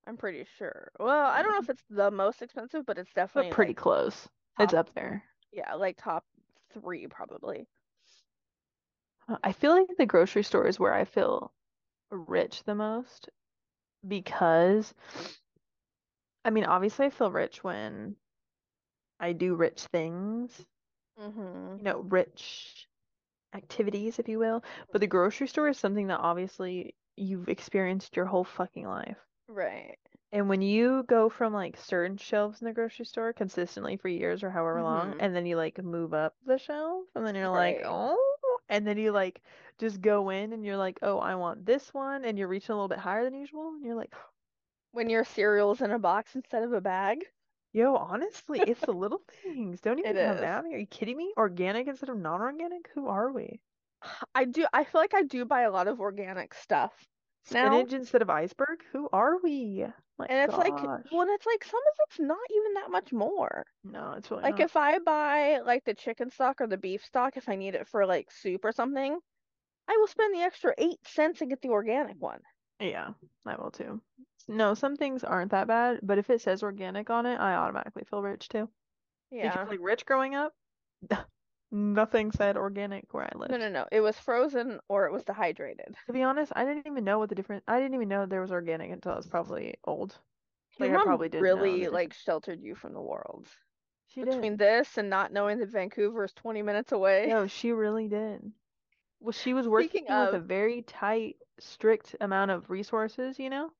[0.06, 0.90] I'm pretty sure.
[0.98, 3.74] Well, I don't know if it's the most expensive, but it's but definitely pretty like
[3.74, 4.28] close.
[4.58, 5.24] It's top, up there.
[5.52, 6.24] yeah, like top
[6.72, 7.68] three probably.
[9.42, 11.52] I feel like the grocery store is where I feel
[12.10, 13.28] rich the most
[14.06, 14.94] because,
[16.44, 18.16] I mean, obviously I feel rich when
[19.20, 20.68] I do rich things,
[21.18, 21.76] Mm-hmm.
[21.76, 22.88] you know, rich
[23.54, 24.64] activities, if you will.
[24.92, 29.18] But the grocery store is something that obviously you've experienced your whole fucking life.
[29.48, 29.98] Right.
[30.32, 34.42] And when you go from like certain shelves in the grocery store consistently for years
[34.42, 35.18] or however long, Mhm.
[35.18, 38.98] and then you like move up the shelf, and then you're like, oh, and then
[38.98, 39.42] you like
[39.78, 42.76] just go in and you're like, oh, I want this one, and you're reaching a
[42.76, 44.12] little bit higher than usual, and you're like,
[44.92, 47.24] When your cereal's in a box instead of a bag.
[47.74, 49.82] Yo, honestly, it's the little things.
[49.82, 50.44] Don't It even come is.
[50.44, 50.74] at me.
[50.74, 51.34] Are you kidding me?
[51.36, 52.88] Organic instead of non-organic?
[52.94, 53.60] Who are we?
[54.34, 54.66] I do.
[54.72, 57.06] I feel like I do buy a lot of organic stuff
[57.50, 58.82] now, Spinach instead of iceberg?
[58.86, 59.86] Who are we?
[60.18, 61.06] My and it's like gosh.
[61.10, 63.64] when it's like some of it's not even that much more.
[63.84, 64.60] No, it's really Like not.
[64.60, 67.88] if I buy like the chicken stock or the beef stock, if I need it
[67.88, 69.18] for like soup or something,
[69.88, 72.42] I will spend the extra eight cents and get the organic one.
[72.80, 73.14] Yeah,
[73.46, 74.00] I will too.
[74.46, 78.04] No, some things aren't that bad, but if it says organic on it, I automatically
[78.04, 78.68] feel rich too.
[79.30, 79.50] Yeah.
[79.50, 80.54] Because like rich growing up,
[81.70, 83.50] nothing said organic where I lived.
[83.50, 83.68] no, no.
[83.68, 83.86] No.
[83.90, 85.94] It was frozen or it was dehydrated.
[86.06, 87.64] To be honest, I didn't even know what the difference.
[87.66, 90.18] I didn't even know there was organic until I was probably old.
[90.78, 93.48] Your Like I mom probably didn't know really like sheltered you from the world.
[94.08, 94.58] She Between did.
[94.58, 97.26] this and not knowing that Vancouver is 20 minutes away.
[97.26, 98.52] No, she really did.
[99.20, 103.50] Well, she was working Speaking with a of, very tight, strict amount of resources, you
[103.50, 103.72] know?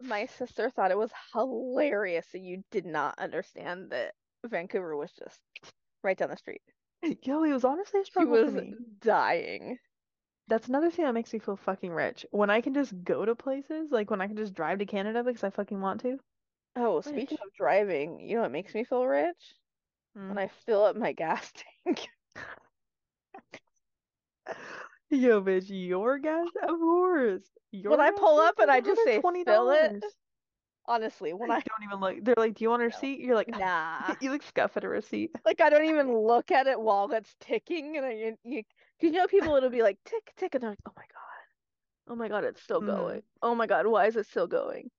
[0.00, 4.14] my sister thought it was hilarious that you did not understand that
[4.44, 5.40] Vancouver was just
[6.02, 6.62] right down the street.
[7.22, 8.78] Yo, it was honestly a She struggle for was me.
[8.98, 9.78] dying.
[10.48, 12.26] That's another thing that makes me feel fucking rich.
[12.30, 15.24] When I can just go to places, like when I can just drive to Canada
[15.24, 16.20] because I fucking want to.
[16.76, 19.54] Oh, speaking of driving, you know what makes me feel rich?
[20.26, 20.38] When Mm.
[20.38, 21.52] I fill up my gas
[21.86, 22.08] tank.
[25.10, 26.48] Yo, bitch, your gas?
[26.62, 27.50] Of course.
[27.72, 29.44] Your When I pull up and I just say $120.
[29.44, 30.02] fill it,
[30.86, 32.24] honestly, when I Don't even look.
[32.24, 34.14] They're like, "Do you want a receipt?" You're like, nah.
[34.20, 35.34] you like scuff at a receipt.
[35.44, 38.62] Like I don't even look at it while it's ticking, and I you, you,
[39.00, 41.44] you know people it'll be like tick tick, and they're like, oh my god,
[42.08, 42.82] oh my god, it's still Mhm.
[42.82, 43.22] going.
[43.42, 44.90] Oh my god, why is it still going?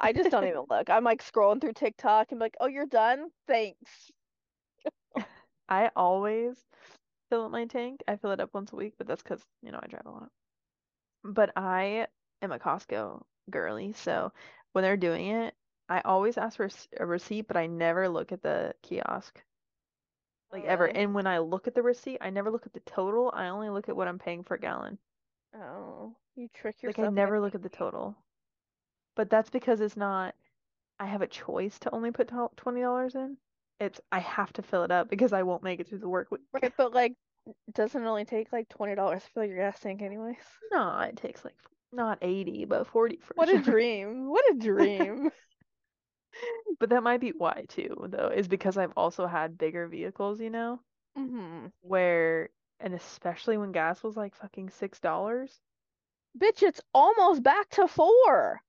[0.00, 0.90] I just don't even look.
[0.90, 3.32] I'm like scrolling through TikTok and be like, oh, you're done?
[3.48, 4.10] Thanks.
[5.68, 6.66] I always
[7.34, 8.00] fill up my tank.
[8.06, 10.10] I fill it up once a week, but that's because, you know, I drive a
[10.10, 10.30] lot.
[11.24, 12.06] But I
[12.42, 14.32] am a Costco girly, so
[14.72, 15.54] when they're doing it,
[15.88, 19.42] I always ask for a receipt, but I never look at the kiosk,
[20.52, 20.84] Oh, like ever.
[20.84, 20.96] really?
[20.96, 23.32] And when I look at the receipt, I never look at the total.
[23.34, 24.98] I only look at what I'm paying for a gallon.
[25.54, 26.98] Oh, you trick yourself.
[26.98, 28.14] Like I never look at the total.
[29.16, 30.36] But that's because it's not,
[31.00, 33.36] I have a choice to only put $20 in.
[33.80, 36.30] It's I have to fill it up because I won't make it through the work
[36.30, 36.42] week.
[36.52, 37.14] Right, but like,
[37.72, 40.36] doesn't it only take like twenty dollars to fill your gas tank anyways?
[40.70, 41.54] No, it takes like
[41.92, 44.28] Not 80, but 40 for What a dream.
[44.28, 45.30] What a dream.
[46.78, 50.50] But that might be why too, though, is because I've also had bigger vehicles, you
[50.50, 50.80] know,
[51.16, 55.60] hmm where, and especially when gas was like fucking $6.
[56.38, 58.62] Bitch, it's almost back to four.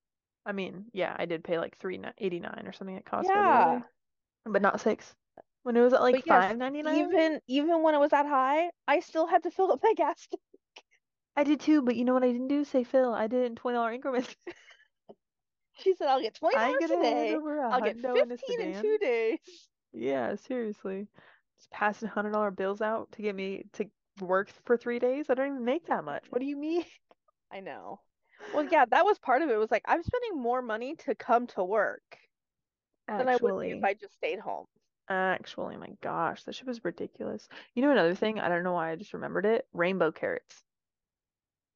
[0.46, 3.82] I mean, yeah, I did pay like 3.89 or something at Costco Yeah.
[4.46, 5.16] but not 6.
[5.65, 9.25] When it was at like 5.99, even even when it was that high, I still
[9.25, 10.41] had to fill up my gas tank.
[11.36, 12.63] I did too, but you know what I didn't do?
[12.63, 14.36] Say fill, I did it in $20 increments.
[15.78, 17.36] She said, I'll get twenty dollars today.
[17.69, 19.39] I'll get hundo in fifteen in two days.
[19.91, 21.08] Yeah, seriously.
[21.58, 23.89] Just passing hundred dollar bills out to get me to
[24.21, 25.30] work for three days.
[25.30, 26.25] I don't even make that much.
[26.30, 26.86] What do you mean?
[27.51, 28.01] I know.
[28.54, 29.54] Well, yeah, that was part of it.
[29.54, 32.17] It was like I'm spending more money to come to work
[33.17, 34.67] than I would if I just stayed home.
[35.10, 37.48] Actually, my gosh, that shit was ridiculous.
[37.74, 38.39] You know another thing?
[38.39, 39.68] I don't know why I just remembered it.
[39.74, 40.63] Rainbow carrots.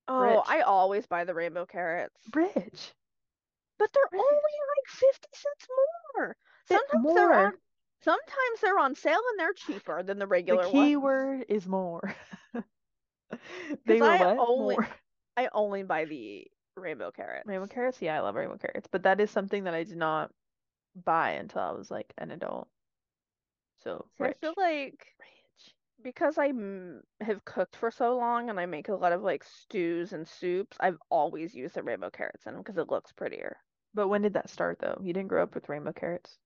[0.07, 0.45] Oh, Rich.
[0.47, 2.19] I always buy the rainbow carrots.
[2.33, 2.93] Rich.
[3.77, 4.21] But they're Rich.
[4.21, 5.67] only like 50 cents
[6.15, 6.37] more.
[6.67, 7.53] Sometimes they're on
[8.03, 11.03] sometimes they're on sale and they're cheaper than the The regular key ones.
[11.03, 12.15] word is more.
[13.85, 14.37] They were I what?
[14.37, 14.87] only More.
[15.37, 17.47] I only buy the rainbow carrots.
[17.47, 18.01] Rainbow carrots?
[18.01, 20.31] Yeah, I love rainbow carrots, but that is something that I did not
[20.95, 22.69] buy until I was like an adult.
[23.79, 25.75] So See, I feel like Rich.
[26.01, 29.43] because I m have cooked for so long and I make a lot of like
[29.43, 33.57] stews and soups, I've always used the rainbow carrots in them because it looks prettier.
[33.93, 34.97] But when did that start though?
[34.99, 36.39] You didn't grow up with rainbow carrots?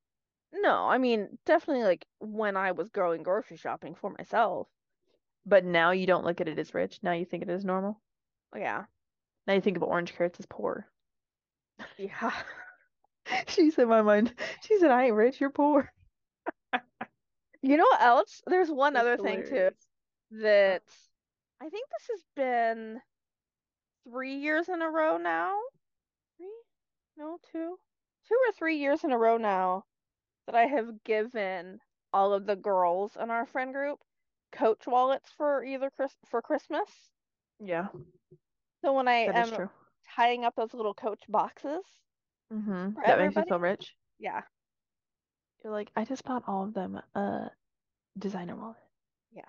[0.53, 4.69] No, I mean, definitely like when I was going grocery shopping for myself.
[5.45, 7.01] But now you don't look at it as rich.
[7.03, 8.01] Now you think it is normal.
[8.55, 8.85] Yeah.
[9.47, 10.91] Now you think of orange carrots as poor.
[11.97, 12.33] Yeah.
[13.47, 14.33] She said my mind.
[14.61, 15.91] She said, I ain't rich, you're poor.
[17.63, 18.43] You know what else?
[18.45, 19.71] There's one That's other thing too
[20.31, 20.83] that
[21.59, 23.01] I think this has been
[24.05, 25.59] three years in a row now.
[26.37, 26.53] Three?
[27.17, 27.79] No, two.
[28.27, 29.85] Two or three years in a row now
[30.45, 31.81] that I have given
[32.13, 34.03] all of the girls in our friend group
[34.51, 37.11] Coach wallets for either Chris for Christmas.
[37.59, 37.89] Yeah,
[38.83, 39.69] So when I am true.
[40.15, 41.83] tying up those little Coach boxes
[42.51, 43.01] Mm-hmm.
[43.05, 43.95] That makes you feel rich.
[44.19, 44.43] yeah,
[45.63, 47.51] You're like, I just bought all of them a
[48.17, 48.77] designer wallet.
[49.31, 49.43] yeah.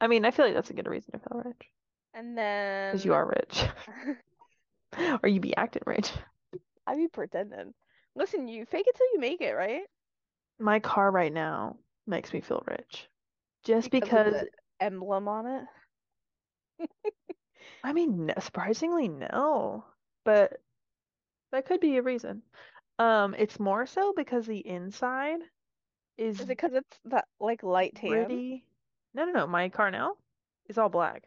[0.00, 1.70] I mean, I feel like that's a good reason to feel rich.
[2.14, 2.92] And then.
[2.92, 3.64] Because you are rich.
[5.22, 6.10] Or you be acting rich.
[6.86, 7.74] I be pretending.
[8.14, 9.82] Listen, you fake it till you make it, right?
[10.58, 11.76] My car right now
[12.06, 13.08] makes me feel rich.
[13.64, 15.64] Just Because of because, the emblem on it.
[17.84, 19.84] I mean, no, surprisingly, no.
[20.24, 20.60] But
[21.52, 22.42] that could be a reason.
[22.98, 25.40] Um, it's more so because the inside
[26.16, 28.28] is Is it because it's that like light tan?
[28.28, 28.64] pretty.
[29.14, 29.46] No, no, no.
[29.46, 30.16] My car now
[30.68, 31.24] is all black.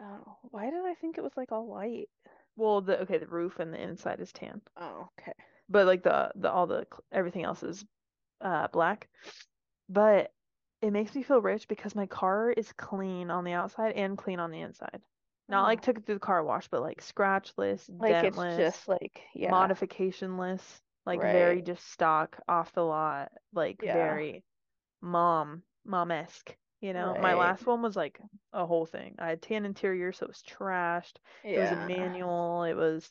[0.00, 2.08] Oh, why did I think it was like all white?
[2.56, 5.32] Well, the okay, the roof and the inside is tan, Oh, okay.
[5.68, 7.84] but like the the all the cl- everything else is
[8.40, 9.08] uh black.
[9.88, 10.32] But
[10.82, 14.40] it makes me feel rich because my car is clean on the outside and clean
[14.40, 15.02] on the inside.
[15.48, 15.68] Not mm.
[15.68, 19.20] like Oh, took it through the car wash, but like scratchless, like it's just like
[19.34, 20.62] yeah, modificationless,
[21.04, 24.44] like very just stock, off the lot, like Yeah, very
[25.00, 26.54] mom, mom-esque.
[26.80, 28.20] You know, my last one was like
[28.52, 29.14] a whole thing.
[29.18, 31.16] I had tan interior, so it was trashed.
[31.42, 32.64] It was a manual.
[32.64, 33.10] It was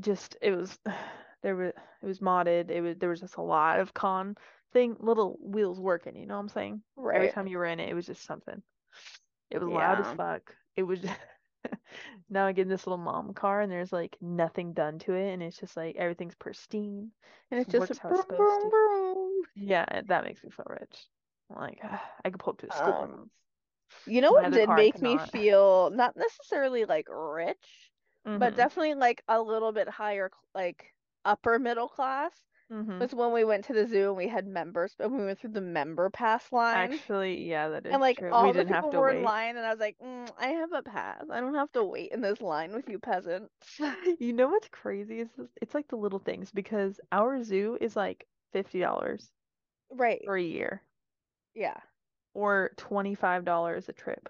[0.00, 0.78] just it was
[1.42, 2.70] there was it was modded.
[2.70, 4.36] It was there was just a lot of con
[4.72, 6.82] thing little wheels working, you know what I'm saying?
[6.96, 7.16] Right.
[7.16, 8.62] Every time you were in it, it was just something.
[9.50, 10.54] It was loud as fuck.
[10.76, 11.00] It was
[12.30, 15.32] now I get in this little mom car and there's like nothing done to it
[15.32, 17.12] and it's just like everything's pristine.
[17.50, 18.72] And it's Just how it's supposed to.
[19.54, 21.06] Yeah, that makes me feel rich.
[21.50, 23.30] Like I could pull up to the school Um,
[24.06, 27.92] you know what did make could me feel not necessarily like rich,
[28.38, 28.56] but Mm-hmm.
[28.56, 32.32] definitely like a little bit higher, like upper middle class
[32.70, 33.00] Mm-hmm.
[33.00, 35.50] was when we went to the zoo and we had members, but we went through
[35.52, 37.00] the member pass line.
[37.00, 38.36] Actually, yeah, that And like true.
[38.38, 40.32] We all the didn't have people to were in line, and I was like, mm,
[40.38, 41.24] I have a pass.
[41.30, 43.80] I don't have to wait in this line with you peasants.
[44.18, 45.28] You know what's crazy is
[45.60, 49.32] it's like the little things because our zoo is like $50
[49.90, 50.22] Right.
[50.24, 50.82] for a year
[51.54, 51.80] Yeah.
[52.34, 54.28] or $25 a trip.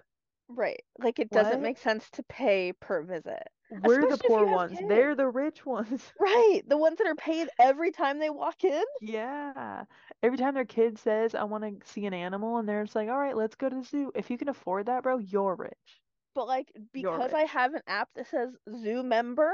[0.49, 0.83] Right.
[0.99, 1.61] Like it doesn't What?
[1.61, 4.79] make sense to pay per visit, We're the especially you poor ones.
[4.87, 6.01] They're the rich ones.
[6.19, 6.61] Right.
[6.67, 8.83] The ones that are paid every time they walk in.
[9.01, 9.83] Yeah.
[10.23, 13.09] Every time their kid says, I want to see an animal, and they're just like,
[13.09, 14.11] all right, let's go to the zoo.
[14.15, 16.01] If you can afford that, bro, you're rich.
[16.33, 19.51] But like because I have an app that says zoo member,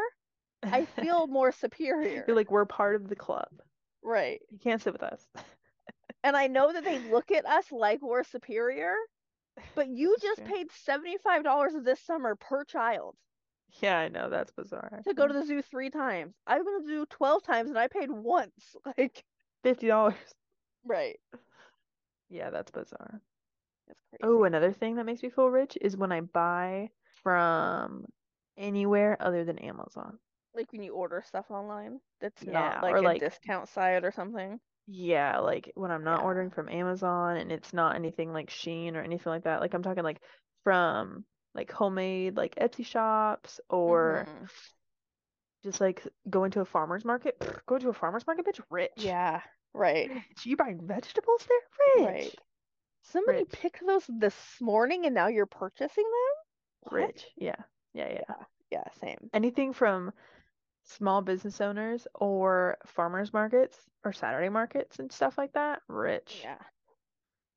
[0.64, 2.26] I feel more superior.
[2.28, 3.48] You're like, we're part of the club.
[4.04, 4.42] Right.
[4.52, 5.26] You can't sit with us.
[6.26, 8.96] And I know that they look at us like we're superior,
[9.76, 10.54] but you just true.
[10.56, 13.16] paid $75 this summer per child.
[13.82, 16.36] Yeah, I know that's bizarre to go to the zoo three times.
[16.48, 18.76] I've been to the zoo 12 times and I paid once.
[18.98, 19.24] Like,
[19.64, 20.36] Fifty dollars.
[20.84, 21.20] right.
[22.30, 23.22] Yeah, that's bizarre.
[24.14, 26.92] It's Oh, another thing that makes me feel rich is when I buy
[27.24, 28.08] from
[28.58, 30.20] anywhere other than Amazon.
[30.56, 34.04] Like when you order stuff online that's not Yeah, or like a like discount site
[34.04, 34.60] or something.
[34.86, 36.24] yeah, like when I'm not Yeah.
[36.24, 39.62] ordering from Amazon and it's not anything like Shein or anything like that.
[39.62, 40.22] Like I'm talking like
[40.64, 44.46] from like homemade like Etsy shops or Mm-hmm.
[45.64, 47.40] just like going to a farmer's market.
[47.40, 48.92] Pfft, Go to a farmer's market, bitch, rich.
[48.98, 49.42] Yeah.
[49.74, 50.10] Right.
[50.10, 50.46] Rich.
[50.46, 52.06] You buying vegetables there?
[52.08, 52.16] Rich.
[52.26, 52.36] Right.
[53.04, 53.52] Somebody Rich.
[53.52, 56.92] picked those this morning and now you're purchasing them?
[56.92, 56.94] What?
[56.94, 57.26] Rich.
[57.36, 57.56] Yeah.
[57.94, 58.22] Yeah, yeah.
[58.30, 58.36] Yeah.
[58.72, 59.30] Yeah, same.
[59.34, 60.12] Anything from
[60.86, 66.42] small business owners or farmers markets or Saturday markets and stuff like that, rich.
[66.44, 66.58] Yeah.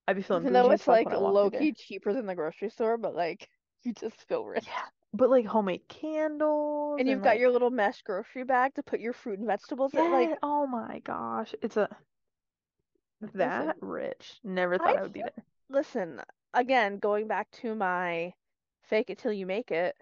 [0.07, 2.27] I'd be feeling Even though it's like when I walk through low key cheaper than
[2.27, 3.49] the grocery store, but like
[3.87, 4.67] you just feel rich.
[4.67, 4.83] Yeah.
[5.15, 9.13] But like homemade candles And you've got your little mesh grocery bag to put your
[9.13, 10.13] fruit and vegetables in.
[10.13, 11.55] Like, oh my gosh.
[11.63, 11.89] It's a
[13.21, 14.39] listen, that rich.
[14.45, 15.45] Never thought I would be there.
[15.71, 16.21] listen,
[16.53, 18.35] again, going back to my
[18.83, 19.97] fake it till you make it,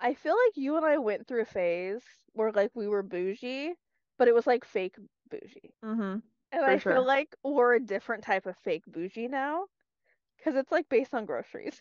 [0.00, 2.02] I feel like you and I went through a phase
[2.34, 3.72] where like we were bougie,
[4.18, 4.96] but it was like fake
[5.30, 5.72] bougie.
[5.82, 6.18] Mm-hmm.
[6.52, 9.64] And I feel like we're a different type of fake bougie now
[10.36, 11.80] because it's like based on groceries.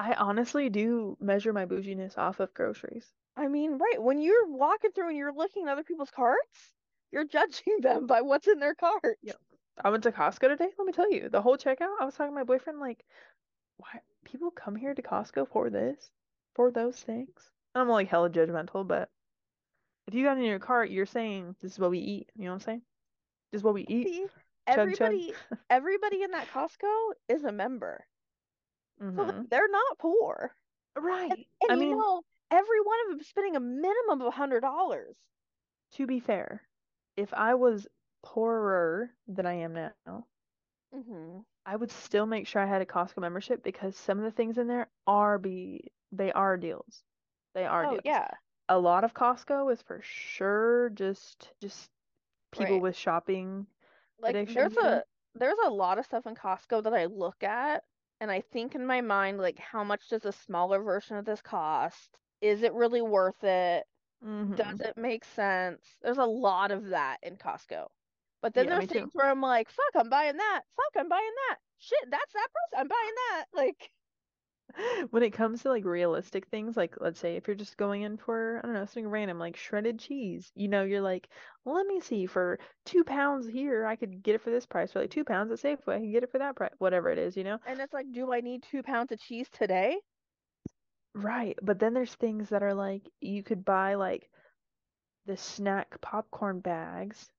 [0.00, 3.06] I honestly do measure my bouginess off of groceries.
[3.36, 6.72] I mean, right, when you're walking through and you're looking at other people's carts,
[7.10, 9.18] you're judging them by what's in their cart.
[9.22, 9.36] Yep.
[9.82, 10.68] I went to Costco today.
[10.78, 13.04] Let me tell you, the whole checkout, I was talking to my boyfriend, like,
[13.78, 16.10] why people come here to Costco for this?
[16.54, 17.50] For those things?
[17.74, 19.08] I'm like hella judgmental, but
[20.06, 22.28] if you got in your cart, you're saying this is what we eat.
[22.36, 22.82] You know what I'm saying?
[23.50, 24.08] This is what we eat.
[24.08, 24.26] See,
[24.68, 25.02] Chug chug.
[25.02, 25.34] everybody,
[25.70, 28.04] everybody in that Costco is a member.
[29.16, 29.44] So Mm-hmm.
[29.50, 30.56] they're not poor.
[30.96, 31.48] Right.
[31.62, 34.60] and I you mean, know, every one of them spending a minimum of a hundred
[34.60, 35.16] dollars.
[35.92, 36.68] to be fair,
[37.16, 37.86] if I was
[38.22, 40.10] poorer than I am now,
[40.94, 41.40] Mm-hmm.
[41.46, 44.56] I would still make sure I had a Costco membership because some of the things
[44.58, 47.04] in there are be they are deals.
[47.54, 48.04] They are Oh deals.
[48.04, 48.28] yeah,
[48.68, 51.90] A lot of Costco is for sure just just
[52.52, 52.80] people right.
[52.80, 53.66] with shopping
[54.18, 57.84] Like addiction, there's a there's a lot of stuff in Costco that I look at
[58.22, 61.42] and I think in my mind like how much does a smaller version of this
[61.42, 62.18] cost?
[62.40, 63.84] Is it really worth it?
[64.56, 64.80] Does Mm-hmm.
[64.80, 65.96] it make sense?
[66.02, 67.88] There's a lot of that in Costco.
[68.42, 69.06] But then Yeah, there's me too.
[69.06, 70.62] things where I'm like, fuck, I'm buying that.
[70.76, 71.58] Fuck, I'm buying that.
[71.78, 72.80] Shit, that's that price.
[72.80, 73.46] I'm buying that.
[73.54, 73.90] Like,
[75.10, 78.16] When it comes to like realistic things, like let's say if you're just going in
[78.16, 81.28] for, I don't know, something random like shredded cheese, you know, you're like,
[81.64, 84.92] let me see, for two pounds here, I could get it for this price.
[84.92, 87.18] For like two pounds at Safeway, I can get it for that price, whatever it
[87.18, 87.58] is, you know?
[87.64, 89.98] and it's like, do I need two pounds of cheese today?
[91.14, 91.58] Right.
[91.62, 94.30] But then there's things that are like you could buy like
[95.26, 97.32] the snack popcorn bags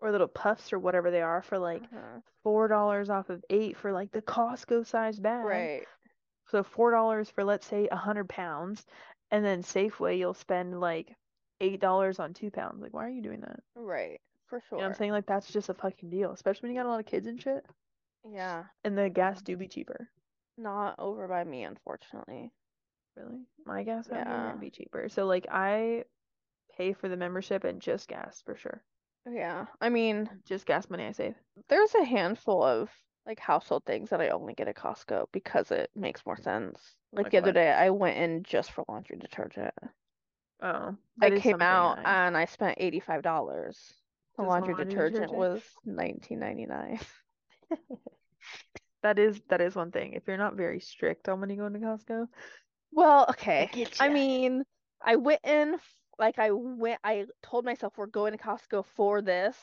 [0.00, 2.20] or little puffs or whatever they are for like Uh-huh.
[2.42, 5.70] four dollars off of eight for like the Costco size bag.
[5.70, 5.86] Right,
[6.50, 8.84] So four dollars for let's say a hundred pounds,
[9.30, 11.14] and then Safeway you'll spend like
[11.60, 12.82] eight dollars on two pounds.
[12.82, 13.60] Like, why are you doing that?
[13.74, 15.12] right, for You know what I'm saying?
[15.12, 17.40] Like that's just a fucking deal, especially when you got a lot of kids and
[17.40, 17.64] shit.
[18.30, 20.08] Yeah, And the gas do be cheaper.
[20.58, 22.52] not over by me, unfortunately.
[23.16, 23.40] Really?
[23.64, 25.08] My gas Yeah, be cheaper.
[25.08, 26.04] So like I
[26.76, 28.82] pay for the membership and just gas for sure.
[29.30, 29.66] yeah.
[29.80, 31.34] I mean, Just gas money I save.
[31.68, 32.90] there's a handful of
[33.26, 36.96] like household things that I only get at Costco because it makes more sense.
[37.12, 37.54] Like Like the other what?
[37.54, 39.74] day, I went in just for laundry detergent.
[40.60, 43.94] Oh, I came out I and I spent $85.
[44.36, 45.32] The laundry laundry detergent detergent.
[45.32, 47.00] was 19.99.
[49.02, 50.12] That is that is one thing.
[50.14, 52.28] If you're not very strict on when you go into Costco,
[52.92, 53.68] Well, okay.
[53.70, 54.64] get I mean,
[55.00, 55.78] I went in
[56.18, 59.56] like I went I told myself we're going to Costco for this,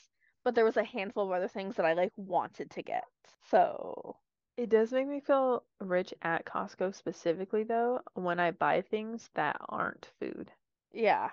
[0.47, 3.05] but there was a handful of other things that I like wanted to get.
[3.43, 4.19] So,
[4.57, 9.55] It does make me feel rich at Costco specifically though, when I buy things that
[9.69, 10.51] aren't food.
[10.91, 11.31] yeah.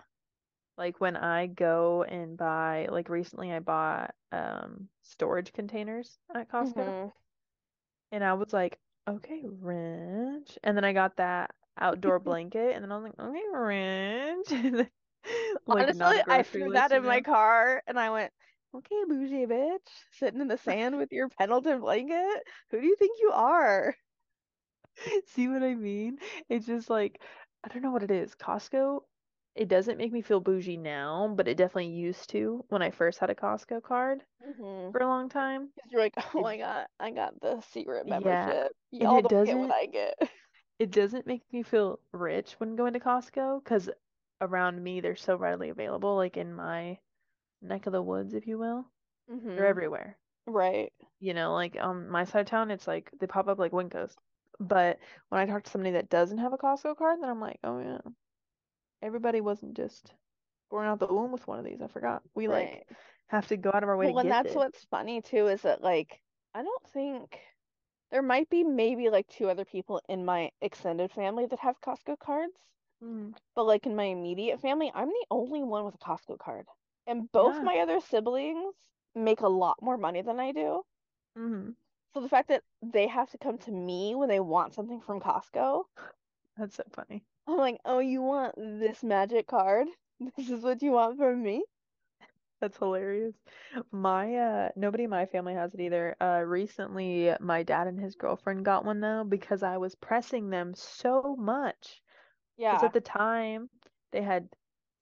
[0.77, 6.95] Like when I go and buy, like recently I bought um storage containers at Costco
[6.95, 7.11] hmm
[8.13, 10.59] and I was like, okay, rich.
[10.63, 14.91] And then I got that outdoor blanket and then I was like, okay, rich.
[15.67, 18.33] Like Honestly, I threw that in my car and I went,
[18.75, 22.43] okay, bougie bitch, sitting in the sand with your Pendleton blanket.
[22.71, 23.97] Who do you think you are?
[25.27, 26.19] See what I mean?
[26.49, 27.23] It's just like,
[27.65, 28.35] I don't know what it is.
[28.35, 29.05] Costco,
[29.55, 33.19] it doesn't make me feel bougie now, but it definitely used to when I first
[33.19, 35.71] had a Costco card hmm for a long time.
[35.91, 38.73] You're like, oh my God, I got the secret yeah, membership.
[39.01, 40.15] and Y'all it don't get what doesn't, I get.
[40.79, 43.91] it doesn't make me feel rich when going to Costco because
[44.41, 46.99] around me they're so readily available, like in my
[47.65, 48.93] neck of the woods, if you will.
[49.55, 50.19] They're hmm everywhere.
[50.47, 50.93] Right.
[51.21, 54.17] You know, like on my side of town, it's like they pop up like WinCos.
[54.61, 57.61] But when I talk to somebody that doesn't have a Costco card, then I'm like,
[57.65, 58.01] oh yeah,
[59.03, 60.15] everybody wasn't just
[60.71, 61.83] born out the womb with one of these.
[61.83, 62.23] I forgot.
[62.35, 62.73] We like
[63.29, 64.55] have to go out of our way to Well, and that's this.
[64.55, 66.23] what's funny too, is that like
[66.55, 67.41] I don't think
[68.11, 72.19] there might be maybe like two other people in my extended family that have Costco
[72.19, 72.67] cards,
[73.03, 76.69] Mm, but like in my immediate family, I'm the only one with a Costco card.
[77.07, 77.63] And both yeah.
[77.63, 80.85] my other siblings make a lot more money than I do.
[81.37, 81.77] hmm
[82.15, 85.21] So the fact that they have to come to me when they want something from
[85.21, 85.85] Costco,
[86.57, 87.27] That's so funny.
[87.47, 89.89] I'm like, "Oh, you want this magic card?
[90.37, 91.65] This is what you want from me?"
[92.61, 93.35] That's hilarious.
[93.91, 96.17] My uh nobody in my family has it either.
[96.21, 100.75] Uh recently my dad and his girlfriend got one though because I was pressing them
[100.75, 102.03] so much.
[102.69, 103.71] Because Yeah, at the time
[104.13, 104.49] they had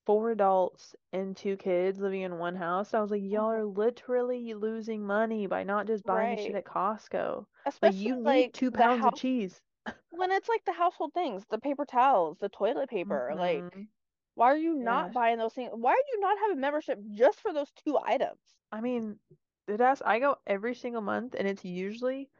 [0.06, 2.94] four adults and two kids living in one house.
[2.94, 6.54] I was like, y'all mhm, are literally losing money by not just buying the shit
[6.56, 7.46] at Costco.
[7.82, 9.62] Like Especially you need like two pounds of cheese.
[10.10, 13.88] when it's like the household things, the paper towels, the toilet paper, like hmm
[14.34, 15.14] why are you not Yeah.
[15.14, 15.72] buying those things?
[15.74, 18.40] Why do you not have a membership just for those two items?
[18.72, 19.20] I mean,
[19.66, 22.30] that's I go every single month and it's usually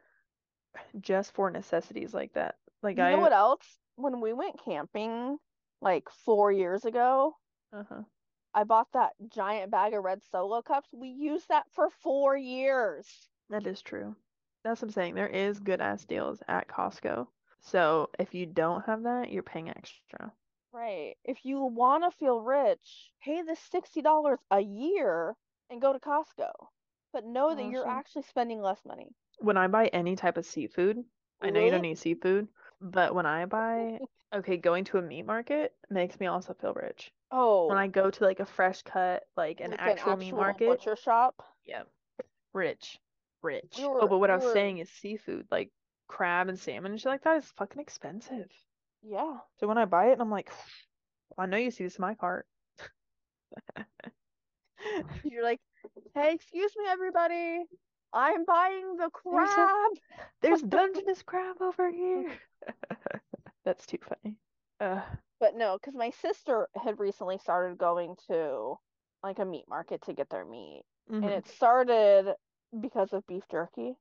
[0.99, 2.59] just for necessities like that.
[2.81, 3.77] Like You know what else?
[3.95, 5.37] When we went camping
[5.81, 7.37] like four years ago,
[7.73, 8.03] uh-huh.
[8.53, 10.89] I bought that giant bag of red solo cups.
[10.93, 13.07] We used that for four years.
[13.49, 14.15] That is true.
[14.63, 15.15] That's what I'm saying.
[15.15, 17.27] There is good ass deals at Costco.
[17.61, 20.31] So if you don't have that, you're paying extra.
[20.71, 21.15] Right.
[21.23, 25.35] If you want to feel rich, pay the $60 a year
[25.69, 26.51] and go to Costco.
[27.11, 29.09] But know that you're actually spending less money.
[29.39, 31.03] When I buy any type of seafood,
[31.41, 32.47] I know you don't eat seafood,
[32.81, 33.99] but when I buy,
[34.35, 37.11] okay, going to a meat market makes me also feel rich.
[37.67, 40.27] When I Oh, go to like a fresh cut, like an like an actual meat
[40.27, 41.41] actual market, butcher shop.
[41.65, 41.83] yeah,
[42.53, 42.99] rich,
[43.43, 43.79] We rich.
[43.83, 45.71] Oh, but what I we was were saying is seafood, like
[46.07, 48.51] crab and salmon and shit like that is fucking expensive.
[49.01, 49.37] yeah.
[49.59, 50.51] So when I buy it, I'm like,
[51.37, 52.45] I know you see this in my cart.
[55.23, 55.59] You're like,
[56.13, 57.63] "Hey, excuse me everybody.
[58.13, 59.91] I'm buying the There's a crab."
[60.41, 62.31] there's Dungeness crab over here.
[63.65, 64.35] That's too funny.
[64.79, 65.01] Uh,
[65.43, 68.75] But no, because my sister had recently started going to
[69.23, 70.83] like a meat market to get their meat.
[71.11, 72.33] And hmm it started
[72.79, 73.97] because of beef jerky.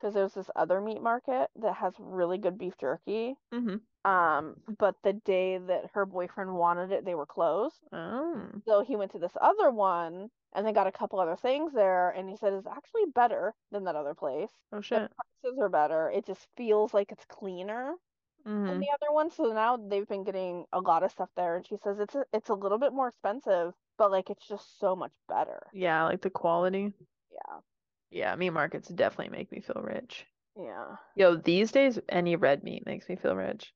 [0.00, 3.34] Because there's this other meat market that has really good beef jerky.
[3.52, 7.82] hmm Um, but the day that her boyfriend wanted it, they were closed.
[7.92, 11.74] Oh, So he went to this other one and they got a couple other things
[11.74, 12.08] there.
[12.08, 14.52] And he said it's actually better than that other place.
[14.72, 15.12] oh The shit.
[15.42, 16.10] prices are better.
[16.10, 17.96] It just feels like it's cleaner
[18.66, 19.30] than hmm the other one.
[19.30, 22.24] So now they've been getting a lot of stuff there, and she says it's a,
[22.32, 25.72] it's a little bit more expensive, but like it's just so much better.
[25.72, 26.92] Yeah, like the quality.
[27.30, 27.60] Yeah,
[28.10, 30.26] Yeah, meat markets definitely make me feel rich.
[30.56, 30.96] yeah.
[31.16, 33.72] Yo, these days, any red meat makes me feel rich.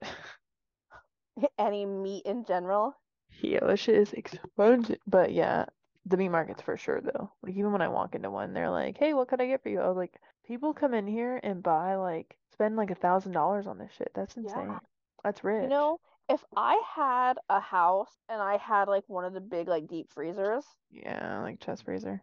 [1.59, 2.97] Any meat in general.
[3.41, 4.99] Yo, this shit is expensive.
[5.07, 5.67] But yeah,
[6.05, 7.31] the meat markets for sure though.
[7.43, 9.69] Like even when I walk into one, they're like, "Hey, what could I get for
[9.69, 13.33] you?" I was like, "People come in here and buy like spend like a thousand
[13.33, 14.13] dollars on this shit.
[14.15, 14.63] That's Yeah.
[14.65, 14.81] insane.
[15.23, 15.61] That's rich.
[15.61, 19.69] You know, if I had a house and I had like one of the big
[19.69, 22.23] like deep freezers, Yeah, like chest freezer.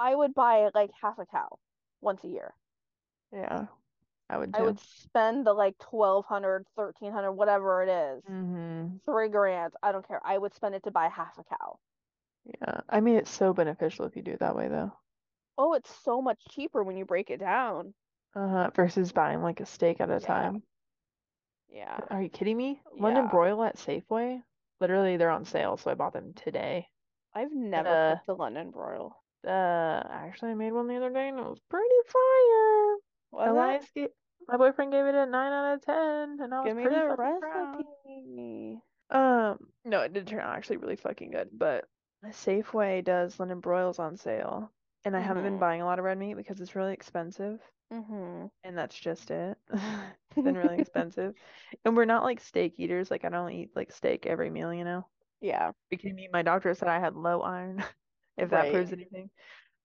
[0.00, 1.60] I would buy like half a cow
[2.00, 2.56] once a year.
[3.32, 3.66] Yeah,
[4.30, 9.74] I would I would spend the like 1200, 1300, whatever it is, hmm three grand,
[9.82, 10.20] I don't care.
[10.26, 11.80] I would spend it to buy half a cow.
[12.44, 14.92] Yeah, I mean it's so beneficial if you do it that way though.
[15.58, 17.94] Oh, it's so much cheaper when you break it down.
[18.38, 18.70] Uh-huh.
[18.74, 20.18] Versus buying like a steak at a Yeah.
[20.20, 20.62] time.
[21.68, 22.00] Yeah.
[22.10, 22.80] Are you kidding me?
[22.96, 23.30] London Yeah.
[23.30, 24.42] broil at Safeway?
[24.80, 26.86] Literally, they're on sale, so I bought them today.
[27.34, 29.16] I've never Uh, cooked a London broil.
[29.44, 29.50] uh,
[30.10, 32.96] actually, I made one the other day and it was pretty fire.
[33.30, 33.50] Was it?
[33.50, 34.08] Elias gave,
[34.46, 36.96] my boyfriend gave it a 9 out of 10, and I was Give me pretty
[36.96, 37.76] the fucking proud.
[37.76, 38.82] recipe.
[39.10, 41.84] Um, no, it did turn out actually really fucking good, but
[42.24, 44.70] Safeway does London broils on sale,
[45.08, 45.60] and I haven't been Mm-hmm.
[45.60, 47.60] buying a lot of red meat because it's really expensive,
[47.92, 48.46] Mm-hmm.
[48.64, 49.58] and that's just it.
[50.30, 51.34] It's been really expensive,
[51.84, 53.10] and we're not like steak eaters.
[53.10, 55.06] Like I don't eat like steak every meal, you know.
[55.40, 55.72] Yeah.
[55.90, 57.82] Because me, my doctor said I had low iron,
[58.36, 58.68] if that Right.
[58.68, 59.30] proves anything.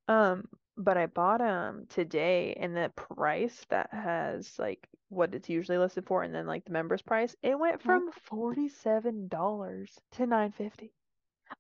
[0.08, 0.48] Um,
[0.78, 6.06] but I bought them today, and the price that has like what it's usually listed
[6.08, 8.02] for, and then like the members price, it went Mhm.
[8.02, 10.94] from $47 to 950.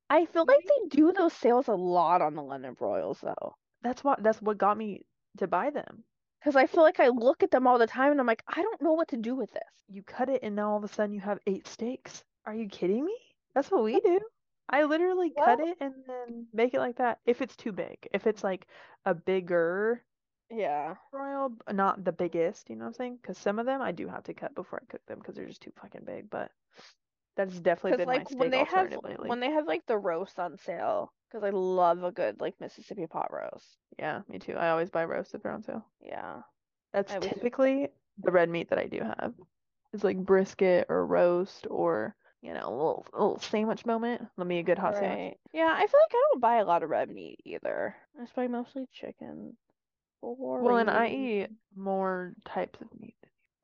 [0.10, 3.56] I feel like they do those sales a lot on the London broils though.
[3.82, 5.06] That's what that's what got me
[5.38, 6.06] to buy them.
[6.39, 8.62] Because I feel like I look at them all the time and I'm like, I
[8.62, 9.64] don't know what to do with this.
[9.88, 12.24] You cut it and now all of a sudden you have eight steaks.
[12.46, 13.18] Are you kidding me?
[13.54, 14.20] That's what we do.
[14.70, 17.20] I literally cut it and then make it like that.
[17.26, 18.68] If it's too big, if it's like
[19.06, 20.04] a bigger
[20.50, 20.96] Yeah.
[21.12, 23.16] broil, not the biggest, you know what I'm saying?
[23.18, 25.48] Because some of them I do have to cut before I cook them because they're
[25.48, 26.30] just too fucking big.
[26.30, 26.52] But
[27.36, 29.30] that's definitely been my like when they have lately.
[29.30, 33.08] when they have like the roast on sale, because I love a good like Mississippi
[33.08, 33.78] pot roast.
[33.98, 34.54] Yeah, me too.
[34.54, 35.82] I always buy roasted brown too.
[36.02, 36.42] Yeah.
[36.94, 37.90] That's I always- typically
[38.24, 39.34] the red meat that I do have.
[39.94, 44.22] It's like brisket or roast or, you know, a little, a little sandwich moment.
[44.38, 45.38] Let me a good hot sandwich.
[45.54, 47.96] Yeah, I feel like I don't buy a lot of red meat either.
[48.18, 49.56] I just buy mostly chicken.
[50.22, 53.16] Well, and I eat more types of meat.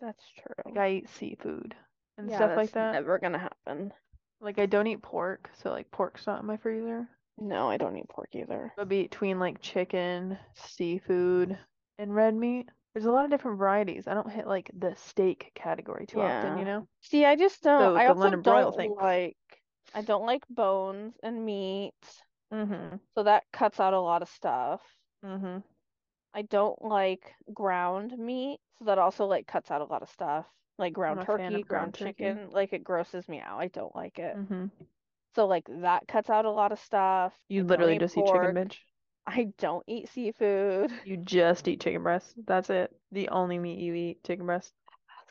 [0.01, 0.63] That's true.
[0.65, 1.75] Like I eat seafood
[2.19, 2.93] and Yeah, stuff like that.
[2.93, 3.91] never gonna happen.
[4.41, 7.07] Like I don't eat pork, so like pork's not in my freezer.
[7.37, 8.71] No, I don't eat pork either.
[8.75, 11.57] But between like chicken, seafood,
[11.97, 14.07] and red meat, there's a lot of different varieties.
[14.07, 16.87] I don't hit like the steak category too often, you know?
[17.01, 17.95] See, I just don't.
[17.95, 18.95] So I also don't thing.
[18.95, 19.35] like.
[19.93, 21.93] I don't like bones and meat,
[22.53, 22.97] Mm-hmm.
[23.15, 24.81] so that cuts out a lot of stuff.
[25.25, 25.59] Mm-hmm.
[26.33, 30.45] I don't like ground meat, so that also like cuts out a lot of stuff.
[30.79, 32.05] Like ground a fan of turkey, ground ground turkey.
[32.09, 33.59] chicken, like it grosses me out.
[33.59, 34.35] I don't like it.
[34.35, 34.65] Mm-hmm.
[35.35, 37.33] So like that cuts out a lot of stuff.
[37.49, 38.55] You don't literally just eat chicken, pork.
[38.55, 38.77] bitch.
[39.27, 40.91] I don't eat seafood.
[41.05, 42.33] You just eat chicken breast.
[42.47, 42.91] That's it.
[43.11, 44.73] The only meat you eat, chicken breast.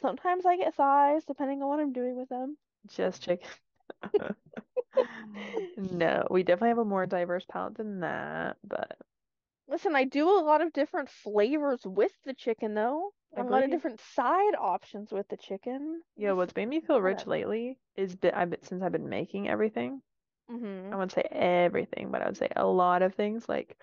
[0.00, 2.56] Sometimes I get thighs, depending on what I'm doing with them.
[2.86, 3.48] Just chicken.
[5.76, 8.98] No, we definitely have a more diverse palate than that, but
[9.68, 13.12] Listen, I do a lot of different flavors with the chicken, though.
[13.36, 16.02] I A lot of different side options with the chicken.
[16.16, 17.30] yeah, what's made me feel rich Whatever.
[17.30, 20.00] lately is that I've been, since I've been making everything.
[20.50, 20.92] Mm-hmm.
[20.92, 23.48] I wouldn't say everything, but I would say a lot of things.
[23.48, 23.76] Like,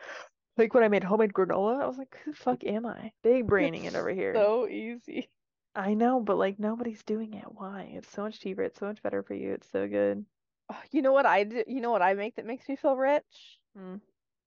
[0.58, 3.14] like when I made homemade granola, I was like, who the fuck am I?
[3.22, 4.34] Big braining it over here.
[4.34, 5.30] So easy.
[5.76, 7.46] I know, but like nobody's doing it.
[7.52, 7.84] Why?
[7.94, 8.64] It's so much cheaper.
[8.64, 9.54] It's so much better for you.
[9.54, 10.26] It's so good.
[10.70, 11.64] Oh, You know what I do?
[11.68, 13.60] You know what I make that makes me feel rich?
[13.78, 14.02] Mm.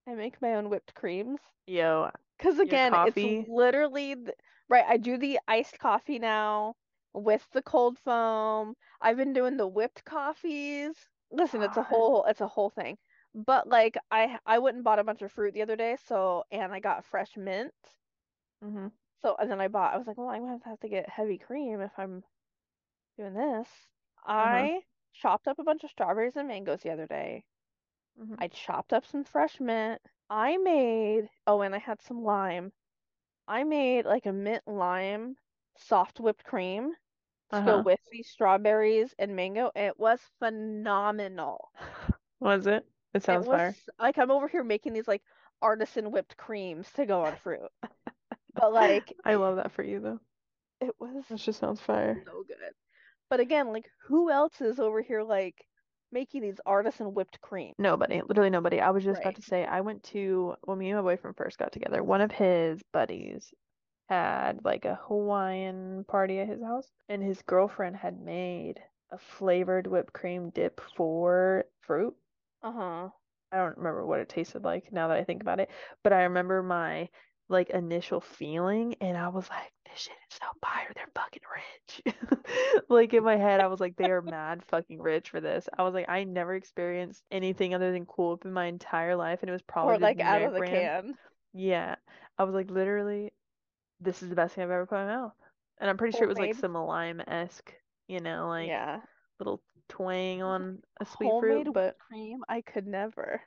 [0.09, 1.41] I make my own whipped creams.
[1.67, 4.37] Yo, Because again, it's literally th-
[4.67, 4.85] right.
[4.85, 6.75] I do the iced coffee now
[7.13, 8.75] with the cold foam.
[9.01, 11.07] I've been doing the whipped coffees.
[11.31, 12.97] Listen, it's a whole it's a whole thing.
[13.33, 16.45] But like I I went and bought a bunch of fruit the other day, so
[16.51, 17.73] and I got fresh mint.
[18.63, 18.87] Mm-hmm.
[19.21, 21.37] So and then I bought I was like, well, I'm gonna have to get heavy
[21.37, 22.23] cream if I'm
[23.17, 23.69] doing this.
[24.25, 24.83] I
[25.13, 27.45] chopped up a bunch of strawberries and mangoes the other day.
[28.19, 30.01] Hmm I chopped up some fresh mint.
[30.29, 32.73] I made, oh, and I had some lime.
[33.47, 35.37] I made like a mint lime
[35.77, 36.95] soft whipped cream
[37.53, 37.85] to go Uh-huh.
[37.85, 39.71] with these strawberries and mango.
[39.75, 41.71] and It was phenomenal.
[42.41, 42.85] Was it?
[43.13, 43.77] It It sounds fire.
[43.99, 45.23] like I'm over here making these like
[45.61, 47.71] artisan whipped creams to go on fruit.
[48.55, 50.19] But like I love that for you though.
[50.81, 52.25] it was That just sounds fire.
[52.25, 52.73] so good.
[53.29, 55.68] But again, like who else is over here like
[56.11, 57.73] making these artisan whipped cream?
[57.77, 58.79] Nobody, literally nobody.
[58.79, 61.57] I was just about to say, I went to, when me and my boyfriend first
[61.57, 63.53] got together, one of his buddies
[64.07, 68.79] had like a Hawaiian party at his house, and his girlfriend had made
[69.11, 72.15] a flavored whipped cream dip for fruit.
[72.63, 73.09] Uh-huh.
[73.51, 75.69] I don't remember what it tasted like now that I think about it,
[76.03, 77.09] but I remember my
[77.49, 80.91] like initial feeling, and I was like, this shit is so fire.
[80.95, 82.15] They're fucking rich.
[82.89, 85.67] Like in my head, I was like, they are mad fucking rich for this.
[85.77, 89.39] I was like, I never experienced anything other than Cool Whip in my entire life,
[89.41, 90.91] and it was probably Or like out of the brand.
[90.91, 91.17] can.
[91.53, 91.95] Yeah,
[92.37, 93.31] I was like, literally,
[93.99, 95.33] this is the best thing I've ever put in my mouth.
[95.79, 97.73] And I'm pretty sure it was like some lime-esque,
[98.07, 99.01] you know, like Yeah.
[99.39, 103.41] little twang on a sweet Homemade fruit, but cream, I could never.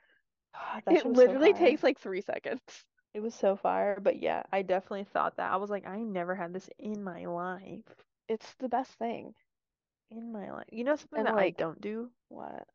[0.85, 2.61] that It was so literally takes like three seconds.
[3.13, 5.51] It was so fire, but yeah, I definitely thought that.
[5.51, 7.83] I was like, I never had this in my life.
[8.27, 9.33] It's the best thing.
[10.11, 10.67] In my life.
[10.71, 12.67] You know something And, that I like- don't do, What?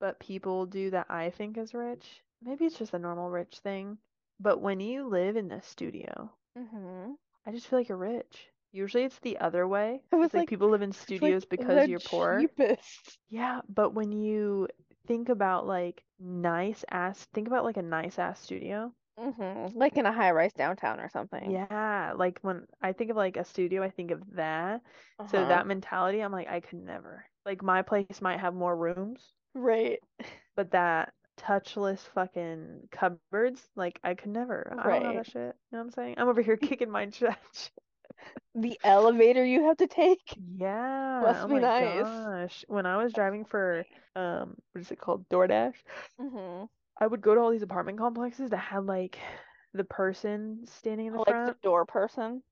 [0.00, 2.22] but people do that I think is rich?
[2.42, 3.98] Maybe it's just a normal rich thing.
[4.40, 7.12] But when you live in a studio, Mm-hmm.
[7.46, 8.48] I just feel like you're rich.
[8.72, 10.02] Usually it's the other way.
[10.12, 12.40] I was like like, people live in studios because the you're poor.
[12.40, 13.18] cheapest.
[13.28, 14.68] Yeah, but when you
[15.06, 18.92] think about like nice ass, think about like a nice ass studio.
[19.18, 19.78] Mm-hmm.
[19.78, 21.50] Like in a high-rise downtown or something.
[21.50, 24.82] Yeah, like when I think of like a studio, I think of that.
[25.30, 25.48] So Uh-huh.
[25.48, 27.24] that mentality, I'm like, I could never.
[27.44, 30.00] Like my place might have more rooms, Right.
[30.56, 34.76] but that touchless fucking cupboards, like I could never.
[34.78, 35.14] I don't Right.
[35.14, 35.34] that shit.
[35.34, 35.42] You
[35.72, 36.14] know what I'm saying?
[36.18, 37.70] I'm over here kicking my shit.
[38.54, 40.34] The elevator you have to take.
[40.36, 41.20] Yeah.
[41.20, 42.24] Must Oh be nice.
[42.24, 42.64] gosh.
[42.68, 45.28] When I was driving for um, what is it called?
[45.28, 45.76] DoorDash,
[46.20, 46.66] Mm-hmm.
[46.98, 49.18] I would go to all these apartment complexes that had like
[49.72, 51.58] the person standing in the Like the front.
[51.62, 52.42] door person,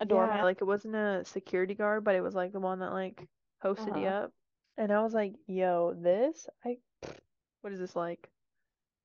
[0.00, 0.44] a Yeah, doorman.
[0.44, 3.28] like it wasn't a security guard, but it was like the one that like
[3.62, 4.08] hosted you Uh-huh.
[4.08, 4.32] up.
[4.76, 6.78] And I was like, yo, this I
[7.62, 8.32] what is this like?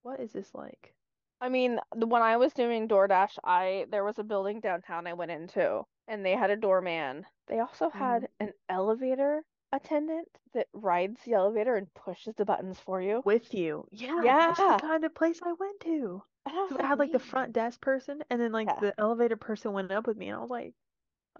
[0.04, 0.96] What is this like?
[1.42, 5.32] I mean, when I was doing DoorDash, I there was a building downtown I went
[5.32, 7.26] into, and they had a doorman.
[7.48, 13.02] They also had an elevator attendant that rides the elevator and pushes the buttons for
[13.02, 13.22] you.
[13.26, 13.88] With you.
[13.92, 14.48] Yeah, Yeah.
[14.48, 16.24] that's the kind of place I went to.
[16.46, 18.80] I Because I had like the front desk person and then like Yeah.
[18.80, 20.74] the elevator person went up with me and I was like,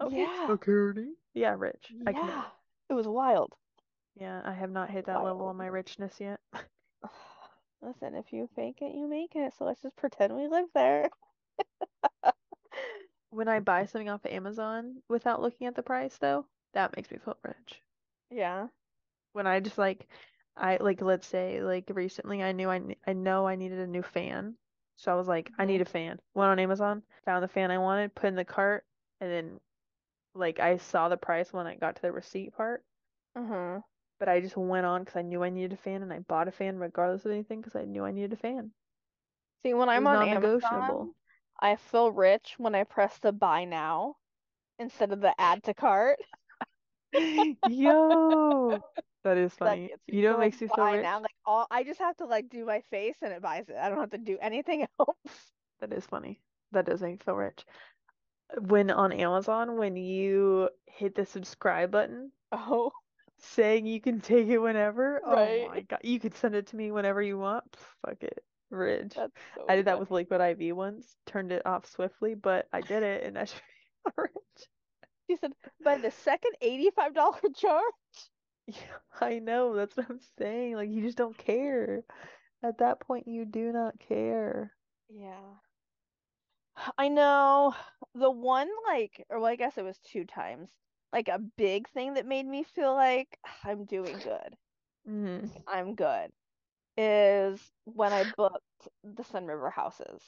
[0.00, 0.46] okay, Yeah.
[0.50, 1.08] security.
[1.34, 1.92] Yeah, rich.
[2.06, 2.44] I can Yeah.
[2.90, 3.54] It was wild.
[4.16, 6.40] Yeah, I have not hit that level of my richness yet.
[7.80, 9.52] Listen, if you fake it, you make it.
[9.56, 11.08] So let's just pretend we live there.
[13.30, 17.10] When I buy something off of Amazon without looking at the price though, that makes
[17.10, 17.82] me feel rich.
[18.30, 18.68] Yeah.
[19.32, 20.08] When I just like
[20.56, 23.86] I like let's say like recently I knew I ne- I know I needed a
[23.86, 24.56] new fan.
[24.96, 25.82] So I was like, I need Mhm.
[25.82, 26.20] a fan.
[26.34, 28.84] Went on Amazon, found the fan I wanted, put in the cart,
[29.20, 29.60] and then
[30.34, 32.84] like I saw the price when I got to the receipt part.
[33.36, 33.80] Mm-hmm.
[34.18, 36.48] But I just went on because I knew I needed a fan and I bought
[36.48, 38.72] a fan regardless of anything because I knew I needed a fan.
[39.62, 40.28] See, when I'm on.
[40.28, 41.14] Amazon,
[41.60, 44.16] I feel rich when I press the buy now
[44.78, 46.18] instead of the add to cart.
[47.64, 48.84] Yo,
[49.24, 49.88] that is funny.
[49.88, 51.08] gets You know So what like makes you feel buy rich?
[51.08, 53.76] now, like all I just have to like do my face and it buys it.
[53.76, 55.52] I don't have to do anything else.
[55.80, 56.40] That is funny.
[56.70, 57.64] That does make me feel rich.
[58.60, 62.92] When on Amazon, when you hit the subscribe button Oh,
[63.38, 66.90] saying you can take it whenever, oh my God, you could send it to me
[66.90, 67.76] whenever you want.
[68.04, 68.44] Fuck it.
[68.70, 69.14] Rich.
[69.14, 69.30] So
[69.68, 70.10] I did that with.
[70.10, 73.62] Liquid IV once, turned it off swiftly, but I did it and that should
[74.06, 74.68] be rich.
[75.28, 75.52] She said,
[75.84, 77.94] by the second $85 charge.
[78.66, 79.74] Yeah, I know.
[79.74, 80.76] That's what I'm saying.
[80.76, 82.04] Like, you just don't care.
[82.62, 84.76] At that point, you do not care.
[85.08, 85.58] Yeah.
[86.96, 87.74] I know
[88.14, 90.70] the one like or well, I guess it was two times.
[91.12, 94.56] Like a big thing that made me feel like I'm doing good.
[95.08, 95.50] Mm.
[95.66, 96.32] I'm good
[96.96, 100.22] is when I booked the Sunriver houses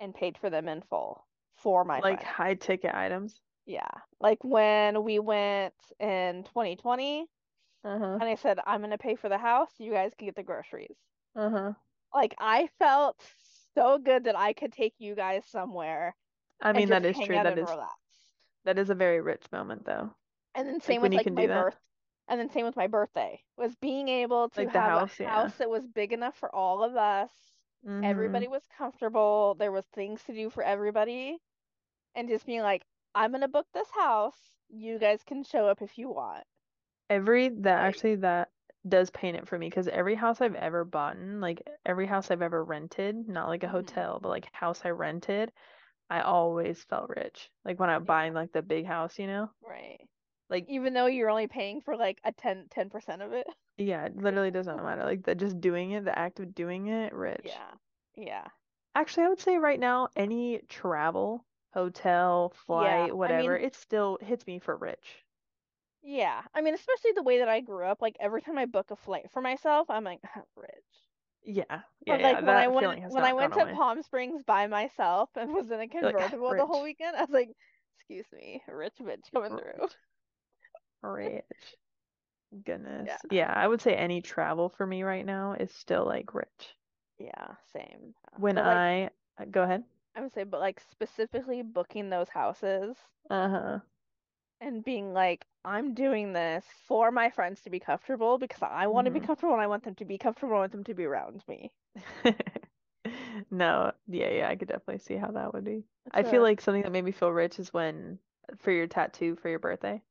[0.00, 2.24] and paid for them in full for my Like friend.
[2.24, 3.40] high ticket items.
[3.68, 3.90] Yeah.
[4.20, 7.28] Like when we went in 2020
[7.84, 8.20] Uh-huh.
[8.20, 10.96] and I said, I'm gonna pay for the house, you guys can get the groceries.
[11.36, 11.74] Uh-huh.
[12.14, 13.20] Like I felt
[13.74, 16.16] so good that I could take you guys somewhere
[16.60, 17.40] I mean, that is true.
[17.42, 17.94] That is relax.
[18.64, 20.14] that is a very rich moment though.
[20.54, 21.78] And then Like same when with like my birth
[22.28, 25.30] and then same with my birthday was being able to Like have house, a yeah.
[25.30, 27.30] house that was big enough for all of us.
[27.86, 28.04] Mm-hmm.
[28.04, 29.54] Everybody was comfortable.
[29.54, 31.38] There was things to do for everybody.
[32.14, 32.84] And just being like,
[33.14, 34.50] I'm gonna book this house.
[34.68, 36.46] You guys can show up if you want.
[37.10, 38.50] Every that Like, actually that
[38.88, 42.40] does paint it for me because every house I've ever bought like every house I've
[42.42, 43.68] ever rented, not like a mhm.
[43.68, 45.52] hotel, but like house I rented,
[46.10, 47.50] I always felt rich.
[47.64, 48.06] Like when I'm Yeah.
[48.06, 49.50] buying like the big house, you know?
[49.60, 50.08] Right.
[50.48, 53.46] Like Even though you're only paying for like a 10 10% of it.
[53.78, 55.04] yeah, it literally doesn't matter.
[55.04, 57.60] Like the just doing it, the act of doing it, rich.
[57.60, 57.74] Yeah.
[58.14, 58.48] Yeah.
[58.94, 63.08] Actually, I would say right now, any travel, hotel, Yeah.
[63.08, 65.24] flight, I whatever, mean, it still hits me for rich.
[66.02, 66.42] yeah.
[66.54, 68.96] I mean, especially the way that I grew up, like every time I book a
[68.96, 70.20] flight for myself, I'm like,
[70.56, 70.84] rich.
[71.42, 72.40] Yeah, yeah, But yeah.
[72.40, 73.68] like when I went when I went to away.
[73.68, 77.30] Palm Springs by myself and was in a like, convertible the whole weekend, I was
[77.30, 77.50] like,
[77.98, 79.74] excuse me, rich bitch coming through.
[79.76, 79.96] rich,
[81.02, 81.76] rich.
[82.64, 83.16] Goodness.
[83.24, 83.30] Yeah.
[83.30, 86.76] Yeah, I would say any travel for me right now is still like rich.
[87.18, 88.14] Yeah, same.
[88.36, 89.84] When But like I uh, go ahead.
[90.18, 92.98] I would say, but like specifically booking those houses
[93.30, 93.80] Uh-huh.
[94.60, 99.06] and being like, I'm doing this for my friends to be comfortable because I want
[99.06, 99.20] to be Mhm.
[99.20, 100.54] comfortable and I want them to be comfortable.
[100.54, 101.72] I want them to be around me.
[103.50, 105.84] No, yeah, yeah, I could definitely see how that would be.
[106.12, 108.18] I feel like something that made me feel rich is when
[108.58, 110.02] for your tattoo for your birthday.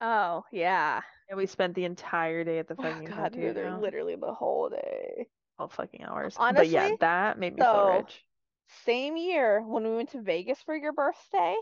[0.00, 1.02] oh yeah.
[1.28, 3.70] And we spent the entire day at the Oh fucking God, we tattoo were there
[3.70, 3.72] now.
[3.72, 5.28] literally the whole day.
[5.58, 6.42] All fucking hours.
[6.50, 8.22] But yeah, Honestly, that made me feel so rich.
[8.66, 11.56] Same year when we went to Vegas for your birthday.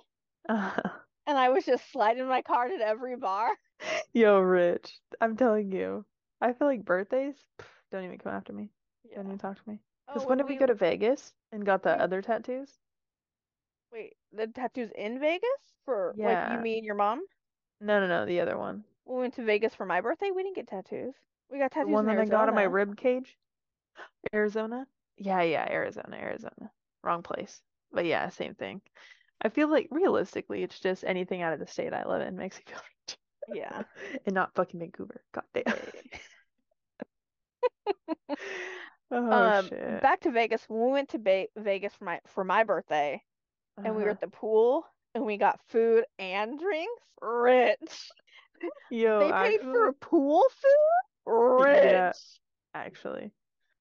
[0.49, 3.51] Uh, And I was just sliding my card at every bar.
[4.13, 6.05] yo, Rich, I'm telling you,
[6.41, 8.71] I feel like birthdays, pff, don't even come after me.
[9.15, 9.81] Don't even talk to me.
[10.07, 12.79] Because Oh, when when did we we go to Vegas and got the other tattoos?
[13.93, 16.63] wait, the tattoos in Vegas for like you, Yeah.
[16.63, 17.25] me, and your mom?
[17.81, 18.85] No, no, no, the other one.
[19.05, 21.15] When we went to Vegas for my birthday, we didn't get tattoos.
[21.51, 21.91] We got tattoos.
[21.91, 23.37] The one that I got on my rib cage?
[24.35, 24.87] Arizona?
[25.17, 26.73] Yeah, yeah, Arizona, Arizona.
[27.03, 27.61] Wrong place.
[27.93, 28.81] But yeah, same thing.
[29.43, 32.59] I feel like realistically, it's just anything out of the state I live in makes
[32.59, 32.79] me feel
[33.09, 33.19] rich.
[33.49, 33.83] Yeah.
[34.27, 35.23] And not fucking Vancouver.
[35.33, 35.65] God damn.
[39.13, 40.03] Oh Um, shit.
[40.03, 40.63] back to Vegas.
[40.69, 43.23] When we went to Ba Vegas for my for my birthday,
[43.85, 44.11] and we were Uh-huh.
[44.11, 47.03] at the pool, and we got food and drinks.
[47.21, 48.11] Rich.
[48.91, 51.59] Yo, They paid for pool food?
[51.59, 52.17] yeah, Rich.
[52.75, 53.33] actually,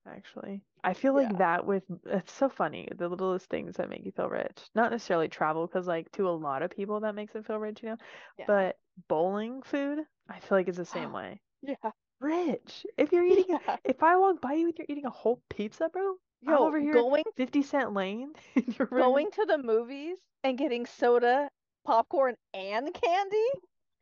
[0.06, 1.30] actually, I feel Yeah.
[1.30, 4.70] like that with it's so funny, the littlest things that make you feel rich.
[4.76, 7.84] Not necessarily travel, because like to a lot of people that makes them feel rich,
[7.84, 7.98] you know.
[8.38, 8.46] Yeah.
[8.46, 11.42] But bowling food, I feel like it's the same way.
[11.62, 11.92] Yeah.
[12.22, 12.86] Rich.
[12.98, 13.78] If you're eating, a, Yeah.
[13.84, 16.80] if I walk by you and you're eating a whole pizza, bro, I'm Yo, over
[16.80, 21.50] here going 50 cent lane, you're going to the movies and getting soda,
[21.86, 23.48] popcorn, and candy?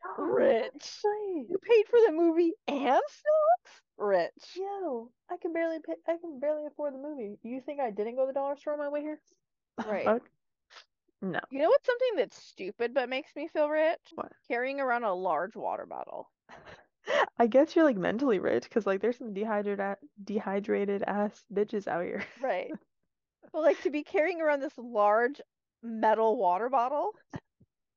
[0.17, 1.03] Rich.
[1.49, 3.81] You paid for the movie and snacks?
[3.97, 4.55] Rich.
[4.55, 7.39] yo, I can barely pay, I can barely afford the movie.
[7.43, 9.19] You think I didn't go to the dollar store on my way here?
[9.85, 10.05] Right.
[10.05, 10.29] Fuck.
[11.21, 11.39] No.
[11.49, 13.99] You know what's something that's stupid but makes me feel rich?
[14.13, 14.31] What?
[14.47, 16.29] Carrying around a large water bottle.
[17.39, 22.03] I guess you're like mentally rich because like there's some dehydrated dehydrated ass bitches out
[22.03, 22.23] here.
[22.41, 22.71] Right.
[23.53, 25.39] But like to be carrying around this large
[25.81, 27.11] metal water bottle,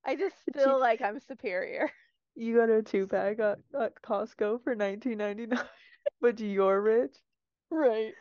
[0.04, 1.90] I just feel like I'm superior.
[2.36, 5.60] you got a two pack at, at Costco for 19.99,
[6.20, 7.14] but you're rich.
[7.70, 8.12] Right.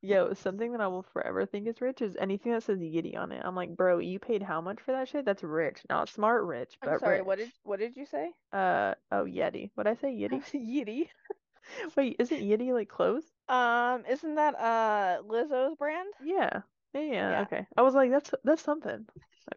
[0.00, 3.32] Yo, something that I will forever think is rich is anything that says Yitty on
[3.32, 3.42] it.
[3.44, 5.24] I'm like, bro, you paid how much for that shit?
[5.24, 5.80] That's rich.
[5.88, 8.30] Not smart rich, I'm sorry, what did what did you say?
[8.52, 9.70] Uh, oh, Yeti.
[9.74, 10.14] What'd I say?
[10.14, 10.42] Yitty?
[10.54, 11.08] Yitty.
[11.96, 13.24] Wait, isn't Yitty like clothes?
[13.48, 16.08] Um, isn't that uh Lizzo's brand?
[16.24, 16.60] Yeah.
[16.94, 17.40] Yeah, yeah, Yeah.
[17.42, 17.66] okay.
[17.76, 19.04] I was like, that's that's something.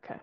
[0.04, 0.20] Okay.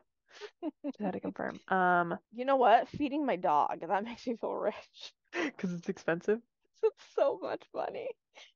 [0.85, 1.59] Just had to confirm.
[1.69, 2.89] Um, You know what?
[2.89, 5.13] Feeding my dog, that makes me feel rich.
[5.33, 6.41] because it's expensive.
[6.83, 8.09] It's so much money.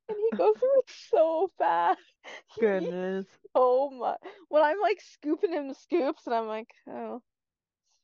[0.09, 1.99] And he goes through it so fast.
[2.59, 3.27] Goodness.
[3.55, 4.19] so much.
[4.49, 7.21] When I'm like scooping him scoops and I'm like, oh,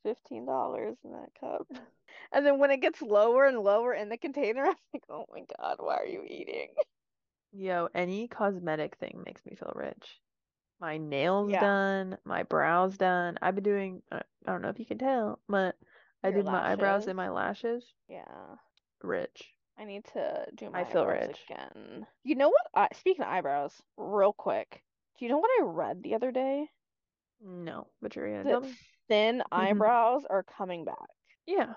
[0.04, 1.66] it's $15 in that cup.
[2.32, 5.42] And then when it gets lower and lower in the container, I'm like, oh my
[5.58, 6.68] God, why are you eating?
[7.52, 10.20] Yo, any cosmetic thing makes me feel rich.
[10.80, 13.38] My nails Yeah, done, my brows done.
[13.42, 15.76] I've been doing, uh, I don't know if you can tell, but
[16.22, 17.84] I your did my eyebrows and my lashes.
[18.08, 18.56] Yeah.
[19.02, 19.54] Rich.
[19.80, 21.40] I need to do I my feel eyebrows rich.
[21.48, 22.06] again.
[22.22, 22.66] You know what?
[22.74, 24.82] I, speaking of eyebrows, real quick,
[25.18, 26.68] do you know what I read the other day?
[27.42, 28.78] No, but you're gonna That tell me?
[29.08, 29.60] thin mm-hmm.
[29.60, 31.08] eyebrows are coming back.
[31.46, 31.74] Yeah,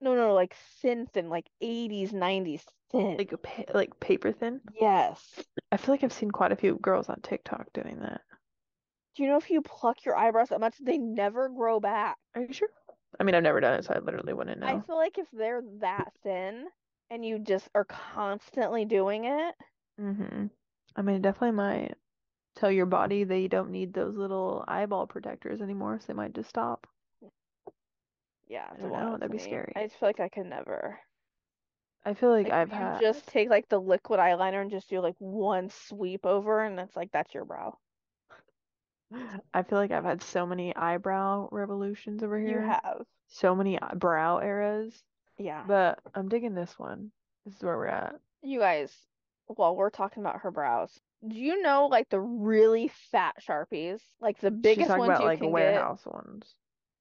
[0.00, 3.16] No, no, like thin, thin, like 80s, 90s thin.
[3.18, 4.60] like a pa like paper thin.
[4.80, 5.44] Yes.
[5.72, 8.20] I feel like I've seen quite a few girls on TikTok doing that.
[9.16, 12.16] Do you know if you pluck your eyebrows that much, they never grow back?
[12.34, 12.68] Are you sure?
[13.20, 14.66] I mean, I've never done it, so I literally wouldn't know.
[14.66, 16.66] I feel like if they're that thin
[17.12, 19.54] and you just are constantly doing it,
[19.98, 20.46] hmm
[20.96, 21.96] I mean, it definitely might
[22.54, 26.50] tell your body they don't need those little eyeball protectors anymore, so they might just
[26.50, 26.86] stop.
[28.48, 29.38] yeah, I don't know, that'd be me.
[29.38, 29.74] scary.
[29.74, 31.00] I just feel like I could never.
[32.04, 34.88] I feel like Like I've you had, just take like the liquid eyeliner and just
[34.90, 37.78] do like one sweep over, and it's like that's your brow.
[39.54, 42.46] I feel like I've had so many eyebrow revolutions over here.
[42.50, 43.06] You have.
[43.28, 45.02] so many eye- brow eras,
[45.42, 45.64] Yeah.
[45.66, 47.10] but I'm digging this one.
[47.44, 48.14] This is where we're at.
[48.42, 48.94] You guys,
[49.46, 54.00] while we're talking about her brows, do you know like the really fat Sharpies?
[54.20, 56.54] Like the biggest She's talking ones about you like can warehouse ones.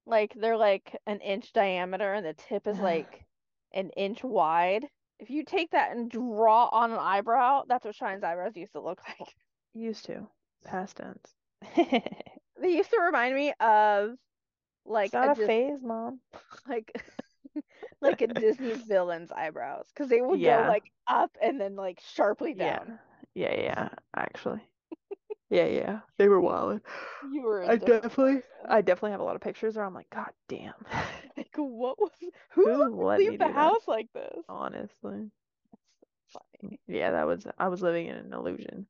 [0.06, 3.26] Like they're like an inch diameter and the tip is like
[3.74, 4.86] an inch wide.
[5.20, 8.82] If you take that and draw on an eyebrow, that's what Cheyenne's eyebrows used to
[8.82, 9.30] look like.
[9.74, 10.28] Used to.
[10.66, 11.36] Past tense.
[12.62, 14.20] They used to remind me of It's
[14.86, 16.20] like not a a Dis phase, mom.
[16.68, 17.04] like
[18.24, 22.80] a Disney villain's eyebrows because they would go like up and then like sharply down.
[22.84, 22.98] Yeah.
[23.34, 24.62] Yeah, yeah, actually.
[25.50, 26.02] Yeah, yeah.
[26.18, 26.82] They were wild.
[27.22, 28.44] You were I definitely person.
[28.70, 30.74] I definitely have a lot of pictures where I'm like, God damn.
[31.38, 32.12] Like what was
[32.52, 33.74] who Who let me let me leave the do that?
[33.74, 34.46] house like this?
[34.50, 35.32] Honestly.
[36.34, 36.80] Funny.
[36.88, 38.88] Yeah, that was I was living in an illusion.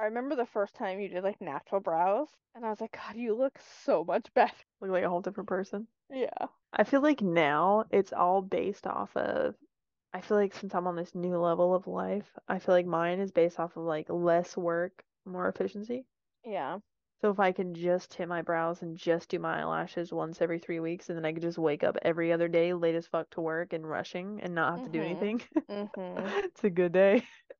[0.00, 3.14] I remember the first time you did like natural brows, and I was like, God,
[3.16, 4.56] you look so much better.
[4.80, 5.86] Look like a whole different person.
[6.10, 6.48] Yeah.
[6.72, 9.56] I feel like now it's all based off of
[10.12, 13.20] I feel like since I'm on this new level of life, I feel like mine
[13.20, 16.06] is based off of like less work, more efficiency.
[16.44, 16.80] Yeah.
[17.22, 20.58] So if I can just tint my brows and just do my eyelashes once every
[20.58, 23.30] three weeks, and then I could just wake up every other day late as fuck
[23.30, 25.02] to work and rushing and not have to do Mhm.
[25.02, 26.34] anything, Mhm.
[26.44, 27.26] it's a good day.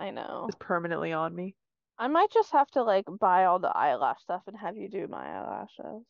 [0.00, 0.46] I know.
[0.48, 1.54] It's permanently on me.
[1.98, 5.06] I might just have to like buy all the eyelash stuff and have you do
[5.06, 6.06] my eyelashes.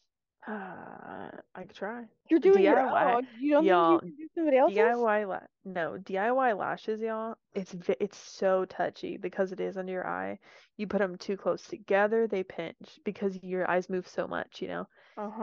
[0.47, 2.09] Uh, I could try.
[2.29, 2.89] You're doing your DIY.
[2.89, 3.29] own.
[3.39, 5.07] You don't think you Y'all, can do Somebody else's?
[5.07, 7.37] DIY la no, DIY lashes, y'all.
[7.55, 10.39] It's it's so touchy because it is under your eye.
[10.77, 14.69] You put them too close together, they pinch because your eyes move so much, you
[14.69, 14.87] know.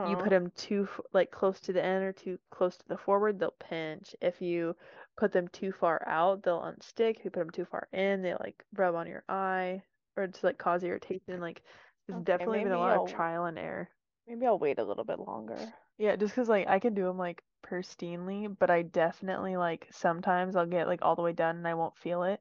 [0.02, 0.18] You Uh-huh.
[0.18, 3.52] put them too like close to the end or too close to the forward, they'll
[3.52, 4.16] pinch.
[4.20, 4.76] If you
[5.16, 7.18] put them too far out, they'll unstick.
[7.18, 9.84] If you put them too far in, they like rub on your eye
[10.16, 11.40] or just like cause irritation.
[11.40, 11.62] Like
[12.08, 13.90] it's Okay, definitely been a lot of I'll trial and error.
[14.28, 15.74] Maybe I'll wait a little bit longer.
[15.98, 20.56] Yeah, just because like I can do them like pristinely, but I definitely like sometimes
[20.56, 22.40] I'll get like all the way done and I won't feel it.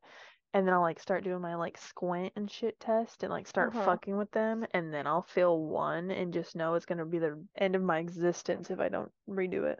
[0.54, 3.74] And then I'll like start doing my like squint and shit test and like start
[3.74, 3.76] Uh-huh.
[3.76, 7.46] fucking with them and then I'll feel one and just know it's gonna be the
[7.56, 9.80] end of my existence if I don't redo it.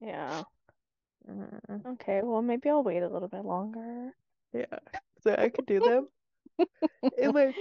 [0.00, 0.44] Yeah.
[1.28, 1.84] Mhm.
[1.84, 4.14] Okay, well maybe I'll wait a little bit longer.
[4.52, 4.78] Yeah.
[5.20, 6.08] So I could do them.
[7.18, 7.54] It might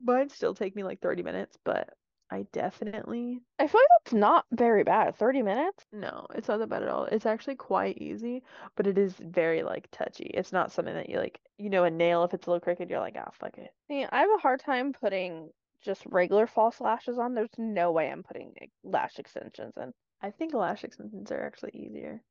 [0.00, 1.96] mine still take me like 30 minutes, but
[2.30, 5.16] I definitely I feel like that's not very bad.
[5.16, 5.86] 30 minutes?
[5.92, 7.04] No, it's not that bad at all.
[7.04, 8.42] It's actually quite easy,
[8.74, 10.30] but it is very like touchy.
[10.34, 12.90] It's not something that you like, you know, a nail, if it's a little crooked,
[12.90, 13.72] you're like, ah, fuck it.
[13.88, 15.50] See, I have a hard time putting
[15.80, 17.34] just regular false lashes on.
[17.34, 19.92] There's no way I'm putting like, lash extensions in.
[20.20, 22.22] I think lash extensions are actually easier.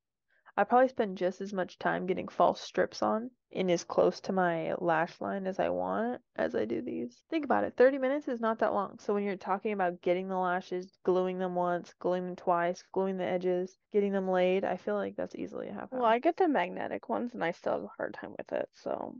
[0.57, 4.33] I probably spend just as much time getting false strips on and as close to
[4.33, 7.23] my lash line as I want as I do these.
[7.29, 8.99] Think about it, 30 minutes is not that long.
[8.99, 13.15] So when you're talking about getting the lashes, gluing them once, gluing them twice, gluing
[13.15, 16.05] the edges, getting them laid, I feel like that's easily a half Well.
[16.05, 19.19] I get the magnetic ones and I still have a hard time with it, so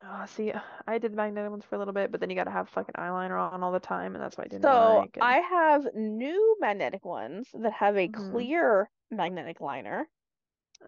[0.00, 0.52] Oh, see,
[0.86, 2.94] I did the magnetic ones for a little bit, but then you gotta have fucking
[2.96, 5.18] eyeliner on all the time, and that's why I didn't So like.
[5.20, 8.46] I have new magnetic ones that have a Mhm.
[8.48, 10.08] clear magnetic liner,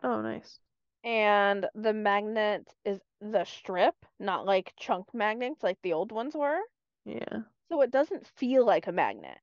[0.03, 0.61] Oh, nice.
[1.05, 6.61] and the magnet is the strip, not like chunk magnets like the old ones were.
[7.05, 9.39] Yeah, So it doesn't feel like a magnet.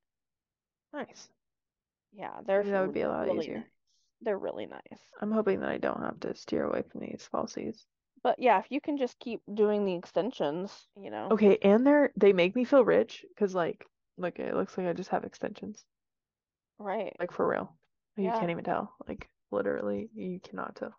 [0.92, 1.28] nice.
[2.12, 3.56] Yeah, they're that would be a lot really easier.
[3.56, 3.70] nice.
[4.20, 5.00] They're really nice.
[5.22, 7.86] I'm hoping that I don't have to steer away from these falsies.
[8.22, 11.28] But yeah, if you can just keep doing the extensions, you know.
[11.32, 13.84] Okay, and they're they make me feel rich, cause like,
[14.16, 15.84] look, it looks like I just have extensions,
[16.78, 17.16] Right.
[17.18, 17.72] like for real.
[18.16, 18.32] You Yeah.
[18.32, 18.94] can't even tell.
[19.08, 20.94] Like literally, you cannot tell.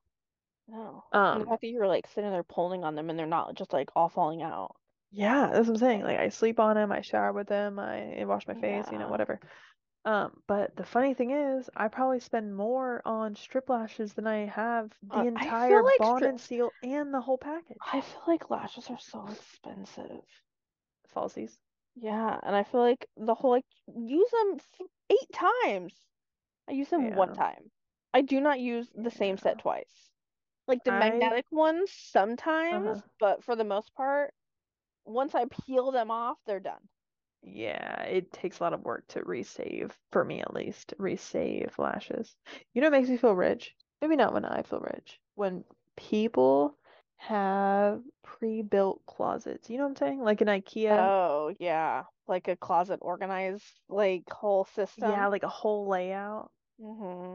[0.67, 1.05] No.
[1.31, 3.55] And the Um, fact that you're like sitting there pulling on them and they're not
[3.55, 4.75] just like all falling out.
[5.11, 6.01] yeah, that's what I'm saying.
[6.03, 9.07] Like I sleep on them, I shower with them, I wash my face, you know,
[9.09, 9.39] whatever.
[10.05, 14.45] Um, but the funny thing is, I probably spend more on strip lashes than I
[14.47, 17.93] have the Uh, entire like Bond stri- and Seal and the whole package.
[17.93, 20.25] I feel like lashes are so expensive.
[21.07, 21.59] Falsies.
[21.95, 24.57] Yeah, and I feel like the whole like use them
[25.09, 26.07] eight times.
[26.69, 27.71] I use them one time.
[28.13, 30.09] I do not use the same set twice.
[30.67, 33.01] Like the I magnetic ones sometimes, uh-huh.
[33.19, 34.33] but for the most part,
[35.05, 36.79] once I peel them off, they're done.
[37.41, 42.33] Yeah, it takes a lot of work to resave, for me at least, resave lashes.
[42.73, 43.75] You know what makes me feel rich?
[44.01, 45.19] Maybe not when I feel rich.
[45.35, 45.65] When
[45.97, 46.77] people
[47.17, 49.69] have pre-built closets.
[49.69, 50.21] You know what I'm saying?
[50.21, 50.97] Like an IKEA.
[50.97, 52.03] Oh, yeah.
[52.27, 55.11] Like a closet organized like whole system.
[55.11, 56.51] Yeah, like a whole layout.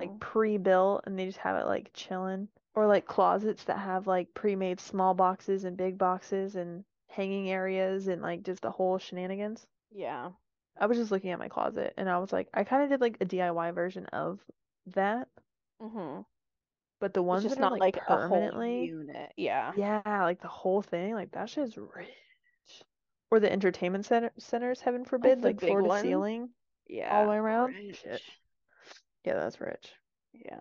[0.00, 4.06] Like hmm pre-built and they just have it like chilling or like closets that have
[4.08, 8.98] like pre-made small boxes and big boxes and hanging areas and like just the whole
[8.98, 9.66] shenanigans.
[9.90, 10.30] Yeah.
[10.78, 13.00] I was just looking at my closet and I was like I kind of did
[13.02, 14.40] like a DIY version of
[14.86, 15.28] that,
[15.80, 16.20] hmm
[17.00, 19.32] but the ones just that are not like like a whole permanently, unit.
[19.36, 19.74] Yeah.
[19.74, 22.08] yeah, like the whole thing, like that shit's rich.
[23.30, 26.50] Or the entertainment center centers, heaven forbid, like big floor to ceiling,
[26.88, 27.74] yeah, all the way around.
[27.92, 28.22] Shit.
[29.24, 29.34] Rich.
[29.34, 29.92] Yeah, that's rich.
[30.32, 30.60] Yeah.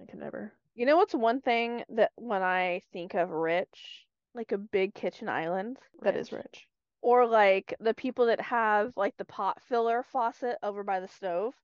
[0.00, 0.52] I could never.
[0.74, 5.28] You know what's one thing that when I think of rich, like a big kitchen
[5.28, 6.44] island, That is rich.
[6.52, 6.66] rich.
[7.00, 11.54] Or like the people that have like the pot filler faucet over by the stove,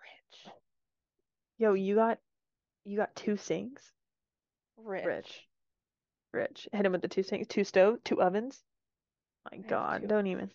[0.00, 0.52] rich.
[1.58, 2.18] Yo, you got
[2.84, 3.82] you got two sinks?
[4.76, 5.04] Rich.
[5.04, 5.46] Rich.
[6.32, 6.68] Rich.
[6.72, 8.62] Hit him with the two sinks, two stove, two ovens.
[9.50, 10.50] My I God, don't even.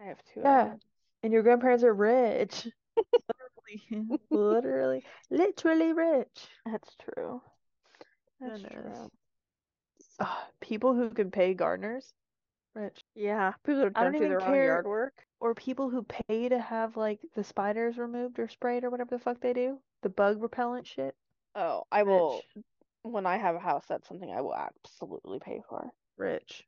[0.00, 0.64] I have two Yeah.
[0.66, 0.82] ovens.
[1.22, 2.68] And your grandparents are rich.
[3.90, 6.48] Literally, literally, literally rich.
[6.66, 7.40] That's true.
[8.40, 8.98] That's Goodness.
[8.98, 9.10] true.
[10.20, 12.12] Ah, people who can pay gardeners,
[12.74, 13.02] rich.
[13.14, 15.14] Yeah, people that I don't don't do even their own yard work.
[15.40, 19.18] Or people who pay to have like the spiders removed or sprayed or whatever the
[19.18, 19.78] fuck they do.
[20.02, 21.14] The bug repellent shit.
[21.54, 22.42] Oh, I will,
[23.02, 25.90] when I have a house, that's something I will absolutely pay for.
[26.16, 26.64] Rich.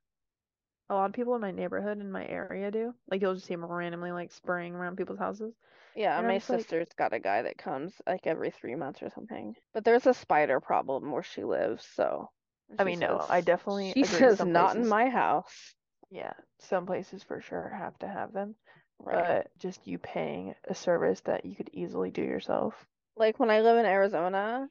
[0.88, 2.94] A lot of people in my neighborhood in my area do.
[3.10, 5.54] Like you'll just see them randomly like spraying around people's houses.
[5.96, 9.02] Yeah, And my just like, sister's got a guy that comes like every three months
[9.02, 9.54] or something.
[9.72, 12.30] But there's a spider problem where she lives, so
[12.68, 15.74] and I she mean, no, I definitely she says not in my house.
[16.10, 18.54] yeah, some places for sure have to have them,
[18.98, 19.24] Right.
[19.24, 22.74] but just you paying a service that you could easily do yourself.
[23.16, 24.68] Like when I live in Arizona,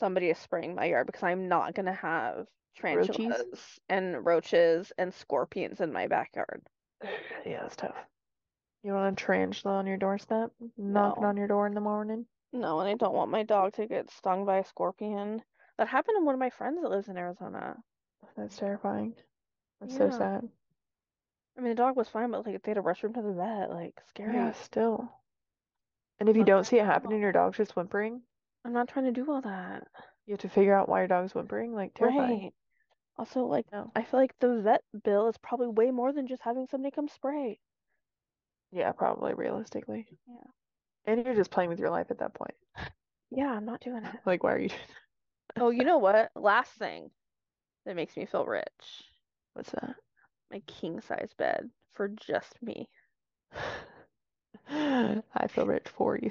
[0.00, 2.46] somebody is spraying my yard because I'm not gonna have
[2.82, 3.16] Roaches?
[3.16, 6.62] tarantulas and roaches and scorpions in my backyard.
[7.46, 7.96] Yeah, that's tough.
[8.86, 11.28] You want a tarantula on your doorstep, knocking No.
[11.28, 12.24] on your door in the morning?
[12.52, 15.42] No, and I don't want my dog to get stung by a scorpion.
[15.76, 17.82] That happened to one of my friends that lives in Arizona.
[18.36, 19.16] That's terrifying.
[19.80, 20.10] That's so Yeah.
[20.10, 20.48] sad.
[21.56, 23.32] I mean, the dog was fine, but like they had to rush him to the
[23.32, 23.70] vet.
[23.70, 24.34] Like scary.
[24.34, 25.10] Yeah, still.
[26.20, 27.38] And if you I'm don't not see it happening, all your that.
[27.40, 28.22] dog's just whimpering,
[28.64, 29.88] I'm not trying to do all that.
[30.26, 31.74] you have to figure out why your dog's whimpering.
[31.74, 32.42] Like, terrifying.
[32.44, 32.54] Right.
[33.18, 33.90] Also, like No.
[33.96, 37.08] I feel like the vet bill is probably way more than just having somebody come
[37.08, 37.58] spray.
[38.72, 40.06] Yeah, probably realistically.
[40.28, 40.34] Yeah.
[41.06, 42.54] And you're just playing with your life at that point.
[43.30, 44.16] Yeah, I'm not doing it.
[44.26, 44.80] Like, why are you doing
[45.58, 46.30] Oh, you know what?
[46.34, 47.10] Last thing
[47.84, 49.04] that makes me feel rich.
[49.54, 49.96] What's that?
[50.50, 52.88] My king size bed for just me.
[54.68, 56.30] I feel rich for you.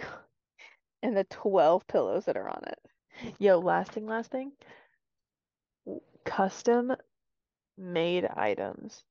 [1.02, 3.36] And the 12 pillows that are on it.
[3.40, 4.52] Yo, last thing, last thing.
[6.26, 6.96] Custom
[7.78, 9.04] made items.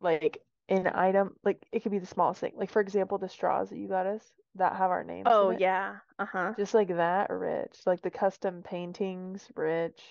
[0.00, 0.42] Like
[0.76, 2.52] an item, like it could be the smallest thing.
[2.56, 4.24] Like for example, the straws that you got us
[4.56, 6.00] that have our names Oh, yeah.
[6.18, 6.54] Uh-huh.
[6.58, 7.86] Just like that, rich.
[7.86, 10.02] Like the custom paintings, rich.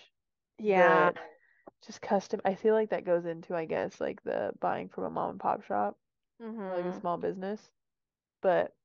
[0.60, 1.12] Yeah.
[1.12, 1.16] The
[1.86, 2.42] just custom.
[2.46, 5.40] I feel like that goes into, I guess, like the buying from a mom and
[5.40, 5.98] pop shop
[6.68, 7.00] or like a Mm-hmm.
[7.00, 7.62] small business.
[8.42, 8.76] But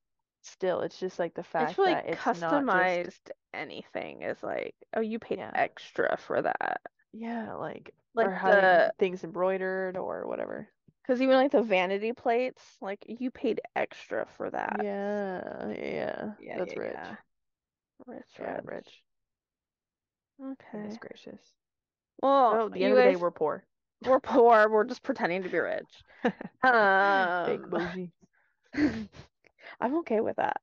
[0.43, 4.43] still, it's just like the fact feel that like it's not just customized anything is
[4.43, 6.83] like, oh, you paid yeah, extra for that.
[7.13, 10.69] yeah, like Like or having the, things embroidered or whatever.
[11.13, 14.87] Because even like the vanity plates, like you paid extra for that.
[14.87, 17.11] Yeah, yeah, Yeah, that's yeah, rich.
[17.11, 17.17] yeah.
[18.07, 18.65] Rich, Yeah, rich.
[18.65, 19.03] rich.
[20.73, 20.99] Goodness Okay.
[20.99, 21.55] gracious.
[22.23, 23.65] Well, Well, at the end of the day, we're poor.
[24.03, 24.69] we're poor.
[24.69, 26.05] We're just pretending to be rich.
[26.65, 28.13] Um, bougie.
[29.81, 30.61] I'm okay with that.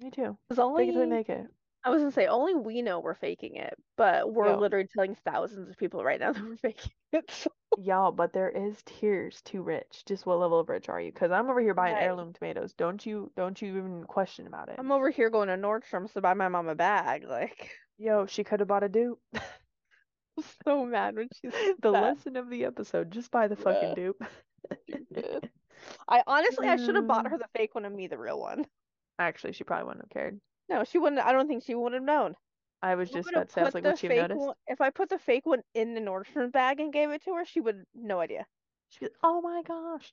[0.00, 0.36] Me too.
[0.48, 1.48] Because Fake it till you only, make it.
[1.84, 5.14] I was gonna say, only we know we're faking it, but we're Yo, literally telling
[5.16, 7.30] thousands of people right now that we're faking it.
[7.30, 10.02] So, y'all, but there is tiers to rich.
[10.06, 11.12] Just what level of rich are you?
[11.12, 12.02] Because I'm over here buying right.
[12.04, 12.72] heirloom tomatoes.
[12.74, 14.76] Don't you, don't you even question about it.
[14.78, 17.24] I'm over here going to Nordstrom's to buy my mom a bag.
[17.24, 19.20] Like, Yo, she could have bought a dupe.
[19.34, 22.02] I'm so mad when she said The that.
[22.02, 24.22] lesson of the episode, just buy the fucking Bruh, dupe.
[24.88, 25.50] stupid.
[26.08, 27.30] I honestly, I should have bought Mm.
[27.30, 28.66] her the fake one and me the real one.
[29.18, 30.40] Actually, she probably wouldn't have cared.
[30.68, 31.20] No, she wouldn't.
[31.20, 32.34] I don't think she would have known.
[32.82, 34.46] I was just would have about to say, I was put like, she have noticed?
[34.46, 37.34] one, if I put the fake one in the Nordstrom bag and gave it to
[37.34, 38.46] her, she would no idea.
[38.90, 40.12] She'd be like, oh my gosh.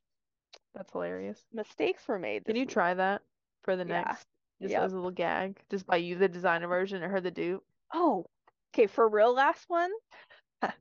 [0.74, 1.44] That's hilarious.
[1.54, 2.70] Mistakes were made Can you week.
[2.70, 3.22] try that
[3.64, 4.04] for the Yeah.
[4.06, 4.28] next,
[4.62, 4.82] just Yep.
[4.84, 5.62] as a little gag?
[5.70, 7.64] Just buy you the designer version and her the dupe.
[7.94, 8.26] Oh,
[8.74, 8.88] okay.
[8.88, 9.92] For real, last one.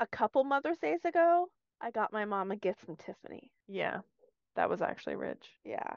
[0.00, 1.48] A couple Mother's Days ago,
[1.80, 3.50] I got my mom a gift from Tiffany.
[3.68, 4.00] Yeah,
[4.56, 5.48] that was actually rich.
[5.64, 5.96] Yeah.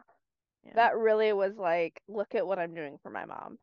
[0.64, 0.74] Yeah.
[0.76, 3.58] That really was like, look at what I'm doing for my mom.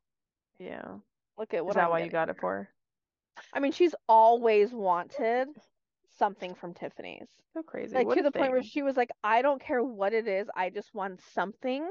[0.59, 0.99] Yeah.
[1.39, 2.69] Look at Is what that I'm why you got it for her?
[3.53, 5.49] I mean, she's always wanted
[6.17, 7.29] something from Tiffany's.
[7.53, 7.95] So crazy.
[7.95, 10.49] Like What to the point where she was like, I don't care what it is,
[10.55, 11.87] I just want something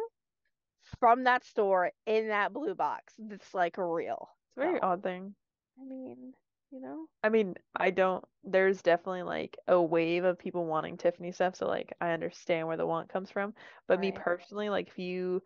[0.99, 4.29] from that store in that blue box that's like real.
[4.49, 5.35] It's a very So, odd thing.
[5.79, 6.33] I mean,
[6.71, 11.31] you know, I mean, I don't, there's definitely like a wave of people wanting Tiffany
[11.31, 13.53] stuff, so like I understand where the want comes from.
[13.87, 15.41] But me personally, like if you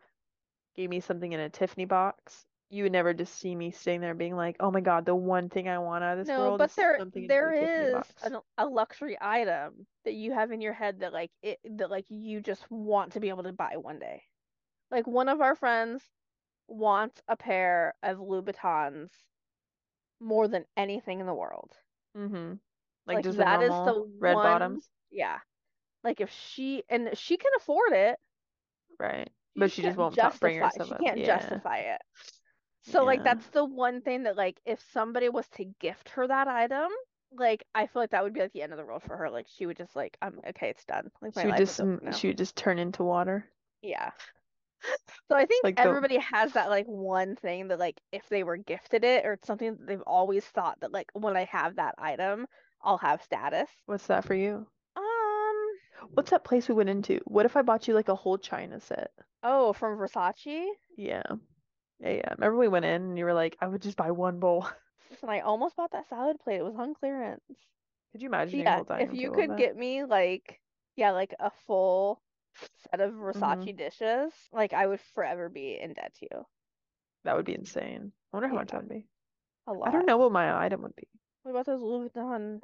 [0.76, 4.16] gave me something in a Tiffany box, you would never just see me sitting there
[4.16, 6.62] being like, "Oh my God, the one thing I want out of this No, world
[6.62, 10.32] but is there something in a there is box." an, a luxury item that you
[10.34, 13.44] have in your head that like it that like you just want to be able
[13.44, 14.24] to buy one day.
[14.92, 16.04] Like one of our friends
[16.68, 19.12] wants a pair of Louboutins
[20.20, 21.76] more than anything in the world.
[22.16, 22.54] Mm-hmm.
[23.08, 25.40] Like Like that is the red one, bottoms, yeah.
[26.04, 28.20] Like if she and she can afford it,
[29.00, 29.30] right?
[29.56, 31.06] But just she just won't ta bring justify herself she up.
[31.06, 32.02] can't Yeah, justify it.
[32.92, 36.48] So like that's the one thing that like if somebody was to gift her that
[36.48, 36.90] item,
[37.38, 39.30] like I feel like that would be like the end of the world for her.
[39.30, 41.12] Like she would just like I'm okay, it's done.
[41.22, 41.82] Like my She would life just,
[42.20, 43.46] she would just turn into water.
[43.82, 44.12] Yeah.
[45.30, 48.44] So I think Like the, everybody has that like one thing that like if they
[48.44, 51.76] were gifted it or it's something that they've always thought that like when I have
[51.76, 52.46] that item,
[52.82, 53.70] I'll have status.
[53.88, 54.66] what's that for you?
[54.96, 55.68] Um,
[56.14, 57.20] What's that place we went into?
[57.26, 59.12] What if I bought you like a whole China set?
[59.44, 60.68] oh, from Versace.
[60.96, 61.24] Yeah.
[62.00, 62.34] Yeah, yeah.
[62.38, 64.68] Remember we went in and you were like, I would just buy one bowl.
[65.10, 66.60] Listen, I almost bought that salad plate.
[66.60, 67.68] It was on clearance.
[68.12, 69.56] Could you imagine yeah, whole if you could that?
[69.56, 70.62] get me like
[70.96, 72.22] yeah, like a full
[72.76, 73.68] set of Mm-hmm.
[73.76, 76.48] Dishes, like I would forever be in debt to you.
[77.24, 78.14] That would be insane.
[78.32, 79.08] I wonder how much Yeah, that would be.
[79.68, 79.86] A lot.
[79.86, 81.08] I don't know what my item would be.
[81.44, 82.62] What about those Louis Vuitton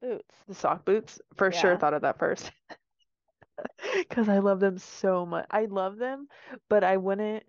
[0.00, 0.46] boots?
[0.48, 2.50] The sock boots, for sure thought of that first.
[3.94, 5.46] Because I love them so much.
[5.50, 6.28] I love them,
[6.68, 7.44] but I wouldn't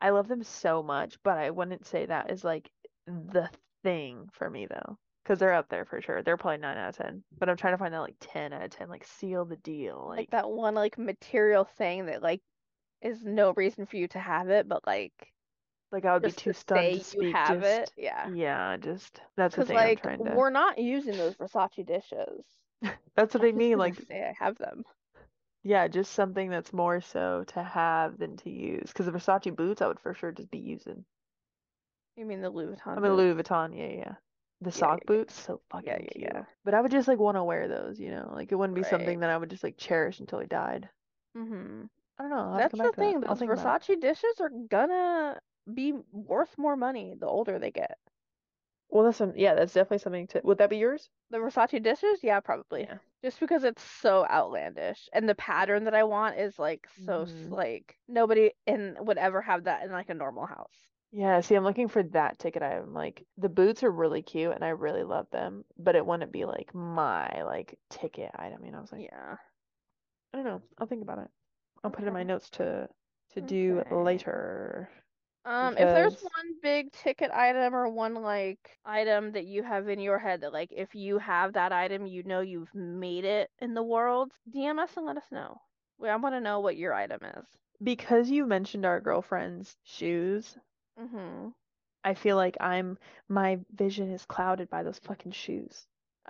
[0.00, 2.70] I love them so much, but I wouldn't say that is like
[3.06, 3.50] the
[3.82, 4.98] thing for me though.
[5.22, 6.22] Because they're up there for sure.
[6.22, 7.22] They're probably 9 out of 10.
[7.38, 10.06] But I'm trying to find that like 10 out of 10, like seal the deal.
[10.08, 12.42] Like Like, that one like material thing that like
[13.02, 15.32] is no reason for you to have it, but like
[15.92, 17.34] like I would be just too to stunned say to you speak.
[17.34, 17.92] have it.
[17.96, 18.30] Yeah.
[18.34, 20.36] yeah, just that's the thing I'm trying to.
[20.36, 22.44] we're not using those Versace dishes.
[23.16, 23.78] That's what I I'm mean.
[23.78, 24.84] Like, say I have them.
[25.62, 28.88] Yeah, just something that's more so to have than to use.
[28.92, 31.04] Because the Versace boots, I would for sure just be using.
[32.16, 33.12] You mean the Louis Vuitton I mean?
[33.14, 34.14] Louis Vuitton, yeah, yeah.
[34.60, 36.44] The Yeah, sock yeah, boots, so yeah, fucking yeah, yeah.
[36.44, 36.46] cute.
[36.64, 38.30] But I would just like want to wear those, you know?
[38.32, 40.88] Like it wouldn't be something that I would just like cherish until I died.
[41.36, 41.84] Mm-hmm.
[42.18, 42.38] I don't know.
[42.38, 43.14] I'll have to That's come the back to that.
[43.14, 43.20] thing.
[43.26, 43.76] I'll Those think about it.
[43.78, 45.40] Versace dishes are gonna
[45.72, 47.98] be worth more money the older they get.
[48.90, 50.40] Well, that's some, yeah, that's definitely something to.
[50.44, 51.10] Would that be yours?
[51.30, 52.86] The Versace dishes, yeah, probably.
[52.86, 52.98] Yeah.
[53.22, 57.50] Just because it's so outlandish, and the pattern that I want is like so Mhm.
[57.50, 60.90] like nobody in would ever have that in like a normal house.
[61.12, 62.92] Yeah, see, I'm looking for that ticket item.
[62.94, 66.44] Like the boots are really cute and I really love them, but it wouldn't be
[66.44, 68.64] like my like ticket item.
[68.64, 69.38] You know, I was like, Yeah.
[70.32, 70.62] I don't know.
[70.78, 71.30] I'll think about it.
[71.84, 72.88] I'll put it in my notes to
[73.30, 73.90] to do Okay.
[73.90, 74.90] later.
[75.44, 79.98] Um, if there's one big ticket item or one like item that you have in
[80.00, 83.74] your head that like if you have that item, you know you've made it in
[83.74, 85.60] the world, DM us and let us know.
[85.98, 87.46] We I want to know what your item is.
[87.82, 90.56] because you mentioned our girlfriend's shoes,
[90.98, 91.50] Mm-hmm.
[92.04, 95.86] I feel like I'm my vision is clouded by those fucking shoes.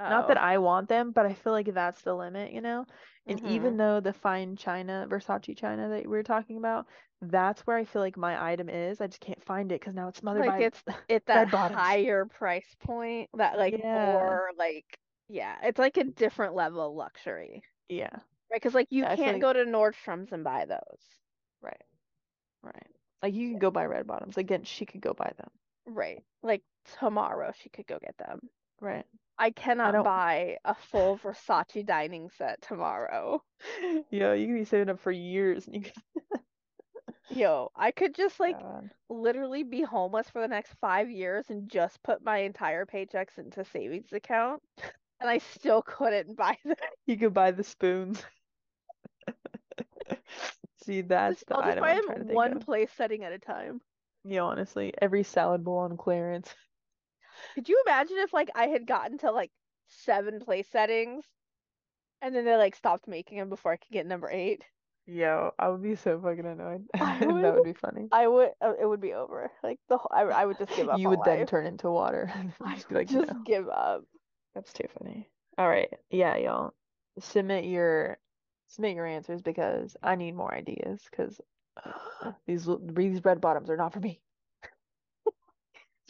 [0.06, 0.42] Not that Oh.
[0.42, 2.86] I want them, but I feel like that's the limit, you know?
[3.26, 3.44] And Mm-hmm.
[3.44, 6.88] even though the fine china, Versace china that we were talking about,
[7.20, 9.00] that's where I feel like my item is.
[9.00, 12.24] I just can't find it because now it's smothered Like by it's at that higher
[12.26, 13.90] price point, that like Yeah.
[13.92, 14.98] more like
[15.28, 18.20] yeah, it's like a different level of luxury, Yeah.
[18.50, 18.56] right?
[18.60, 21.20] Because like you Yeah, can't like go to Nordstrom's and buy those,
[21.60, 21.82] right.
[22.62, 22.90] Right.
[23.22, 24.38] Like you can go buy red bottoms.
[24.38, 25.50] Again, she could go buy them.
[25.86, 26.24] right?
[26.42, 28.40] Like tomorrow she could go get them.
[28.80, 29.06] Right.
[29.40, 33.42] I cannot don't- buy a full Versace dining set tomorrow.
[34.10, 35.92] Yo, you can be saving up for years and you can
[37.30, 38.90] Yo, I could just like God.
[39.08, 43.64] literally be homeless for the next five years and just put my entire paychecks into
[43.64, 44.60] savings account,
[45.20, 46.74] and I still couldn't buy them.
[47.06, 48.24] You could buy the spoons.
[50.82, 52.60] See, that's the I'll just item buy them trying to think one of.
[52.64, 53.80] place setting at a time.
[54.24, 56.52] Yeah, honestly, every salad bowl on clearance.
[57.54, 59.50] Could you imagine if like I had gotten to like
[59.88, 61.24] seven place settings
[62.22, 64.64] and then they like stopped making them before I could get number eight?
[65.06, 66.86] Yo, I would be so fucking annoyed.
[67.00, 68.08] I That would- would be funny.
[68.12, 69.50] I would uh, it would be over.
[69.62, 71.48] Like the whole, I, I would just give up You would then life.
[71.48, 72.32] turn into water.
[72.74, 73.40] Just be like, just no.
[73.44, 74.04] give up.
[74.54, 75.28] That's too funny.
[75.58, 75.92] All right.
[76.10, 76.74] Yeah, y'all.
[77.18, 78.18] Submit your
[78.68, 81.40] submit your answers because I need more ideas because
[82.46, 84.20] these l- these red bottoms are not for me.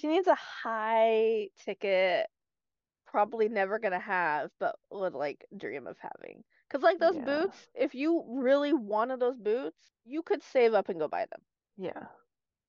[0.00, 2.26] She needs a high ticket,
[3.06, 6.42] probably never gonna have, but would like dream of having.
[6.70, 7.24] Cause like those Yeah.
[7.24, 11.40] boots, if you really wanted those boots, you could save up and go buy them.
[11.76, 12.06] Yeah.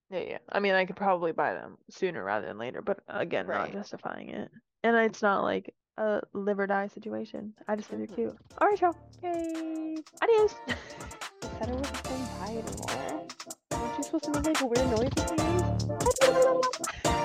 [0.10, 0.38] Yeah, yeah.
[0.52, 4.30] I mean, I could probably buy them sooner rather than later, but again, not justifying
[4.30, 4.52] it.
[4.84, 7.54] And it's not like a live or die situation.
[7.68, 8.08] I just think Mhm.
[8.08, 8.38] they're cute.
[8.60, 8.96] All right, y'all.
[9.24, 10.04] Yay!
[10.22, 10.56] Adios.
[10.68, 13.28] Said I wasn't saying bye anymore.
[13.72, 17.21] Weren't you supposed to make like a weird noise at the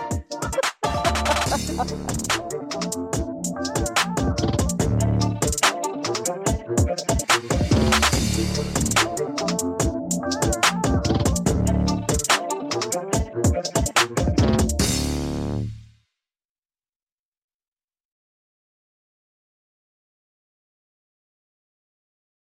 [1.56, 3.05] フフフフフ。